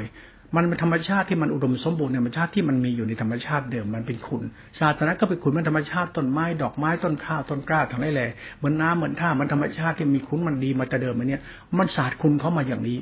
[0.56, 4.42] มันเป็นธรรมชาติที่มันอุดมสมบูรณ์ธรรมชาติที่มันมีอยู่ในธรรมชาติเดิมมันเป็นคุณ
[4.80, 8.26] ศาสนาก็เป็นคุณมันธรรมชาติต้นไม้ดอกไม้ต้นข้าวต้นกล้าทั้งหลายแหล่
[8.58, 11.40] เหมือนน้าเหมือนท่ามันธรรมชาติที่มีคุณมันดีมาแต่เดิมมันเนี่ย
[11.78, 12.98] มันศาสตร์คุณเข้ามาอย่างนี้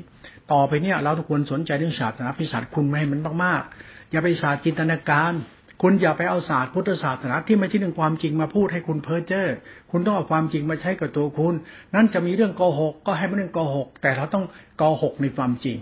[0.51, 5.33] ต่อไปเนี่ย เราทุกคนสนใจเรื่องศาสนาพิศาสตร์คุณไม่ให้มันมากๆ อย่าไปศาสตร์จินตนาการ
[5.81, 9.47] คุณอย่าไปเอาศาสตร์พุทธศาสนาที่ไม่ใช่เรื่องความจริงมาพูดให้คุณเพ้อเจ้อ
[9.91, 11.53] คุณต้องเอาความจริงมาใช้กับตัวคุณ
[11.95, 14.45] นั่นจะมีเรื่องโกหกก็ให้มันเรื่องโกหก แต่เราต้อง
[14.77, 15.77] โกหกในความจริง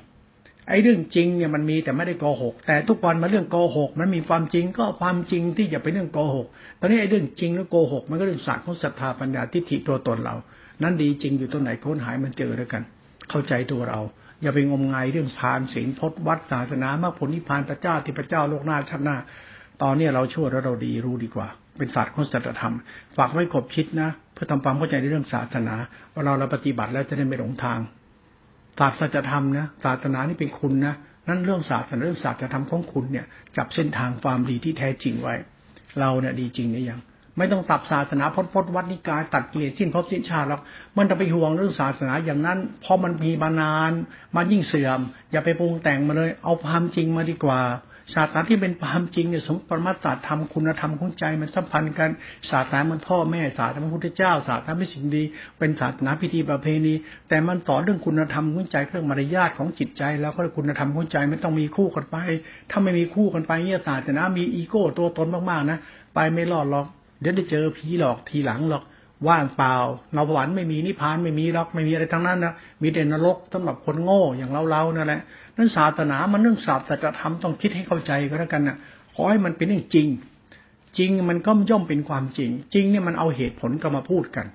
[0.69, 6.47] ไอ้เรื่องจริงเนี่ยมันมีแต่ไม่ได้โกหก แต่ทุกวันมาเรื่องโกหก มันมีความจริงก็ความจริงที่จะเป็นเรื่องโกหก
[6.79, 10.35] ตอนนี้ไอ้เรื่องจริงแล้วโกหก มันก็เรื่องศาสตร์ของศรัทธาปัญญาทิฏฐิตัวตนเรา
[10.81, 12.83] นั้นดีจริงอยู่ตัวไหนค้นหายมันเจอแล้วกัน
[13.29, 13.99] เข้าใจตัวเรา
[14.41, 19.17] อย่าไปงมงายเรื่องทานศีลพจน์วัดศาสนามรรคผลนิพพานพระเจ้าที่พระเจ้าโลกหน้าชาติหน้า
[19.81, 21.47] ตอนนี้เราชั่วแล้วเราดีรู้ดีกว่า
[21.77, 22.75] เป็นศาสตร์ของศัตธรรม
[23.17, 25.75] ฝากไว้กบคิดนะ เพื่อทำความเข้าใจในเรื่องศาสนา
[26.13, 27.79] ว่าเราเราปฏิบัติแล้วจะได้ไม่หลงทาง
[28.79, 30.95] ศาสตร์สัจธรรมนะศาสนานี่เป็นคุณนะ
[31.27, 33.25] นั่นเรื่องศาสตร์เรื่องศาสตร์จะทำของคุณเนี่ย
[33.57, 35.35] จับเส้นทางความดีที่แท้จริงไว้
[35.99, 36.99] เราเนี่ยดีจริงหรือยัง
[37.37, 40.61] ไม่ต้องตับศาสนาพจน์พจน์วัดนิกายตัดเกลียดสิ้นภพสิ้นชาติหรอก
[40.97, 43.91] มันจะไปห่วงเรื่องศาสนาอย่างนั้นพอมันมีมานาน
[44.35, 44.99] มันยิ่งเสื่อม
[45.31, 47.59] อย่าไปปรุงแต่งมาเลย เอาความจริงมาดีกว่า
[48.13, 52.09] ศาสนาที่เป็นความจริงเนี่ยสมปรมาตรธรรมคุณธรรมของใจมันสัมพันธ์กัน
[52.51, 55.23] ศาสนามันพ่อแม่ศาสนาพระพุทธเจ้า ศาสนาเป็นสิ่งดี
[55.59, 56.93] เป็นศาสนาพิธีประเพณี
[57.29, 62.15] แต่มันสอนเรื่องคุณธรรมของใจเรื่องมารยาทของจิตใจ แล้วก็คุณธรรมของใจไม่ต้องมีคู่กันไป
[62.69, 65.79] ถ้าไม่มีคู่กันไปเนี่ยศาสนามีอีโก้ตัวตนมากๆนะ
[66.15, 66.85] ไปไม่รอดหรอก
[67.21, 68.83] เดี๋ยวได้เจอผีหลอกทีหลังหรอก
[69.27, 69.75] ว่างเปล่า
[70.13, 75.21] เราหวันไม่มีนิพพานไม่มีหรอกไม่มีอะไรทั้งนั้นนะมีแต่นรกสำหรับคนโง่อย่างเราเรานั่นแหละ
[75.57, 78.77] นั่นศาสนามันเรื่องศาสตร์จะทำต้องคิดให้เข้าใจก็แล้วกันนะ
[79.13, 80.07] ขอให้มันเป็นเรื่องจริง
[80.97, 84.45] จริงมันก็ย่อมเป็นความจริง จริงเนี่ยมันเอาเหตุผลก็มาพูดกัน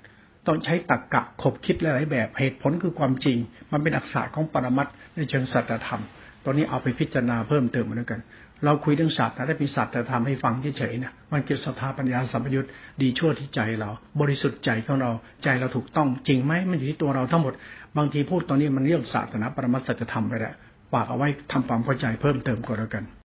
[0.46, 3.36] ต้องใช้ตรรกกะขบคิดหลายแบบเหตุผลคือความจริง
[3.72, 6.02] มันเป็นอักษรของปรมัตในเชิงสัจธรรม
[6.44, 8.20] ตอนนี้เอาไปพิจารณาเพิ่มเติมมาแล้วกัน
[8.64, 12.66] เราคุยเรื่องศาสตร์แต่ได้เป็นศาสตร์แต่ทำให้ฟังเฉยๆนะมันเกิดศรัทธาปัญญาสัมปยุต
[13.02, 13.90] ดีชั่วที่ใจเรา
[14.20, 15.10] บริสุทธิ์ใจของเรา
[15.42, 17.52] ใจเราถูกต้องจริงไหมมันอยู่ที่ตัวเราทั้งหมด
[17.96, 20.54] บางทีพูดตอนนี้มันเรื่องศาสนาปรมัตสัจธรรมไปแล้ว
[20.92, 23.04] ฝากเอาไว้ทำความเข้าใจเพิ่มเติมก็แล้วกัน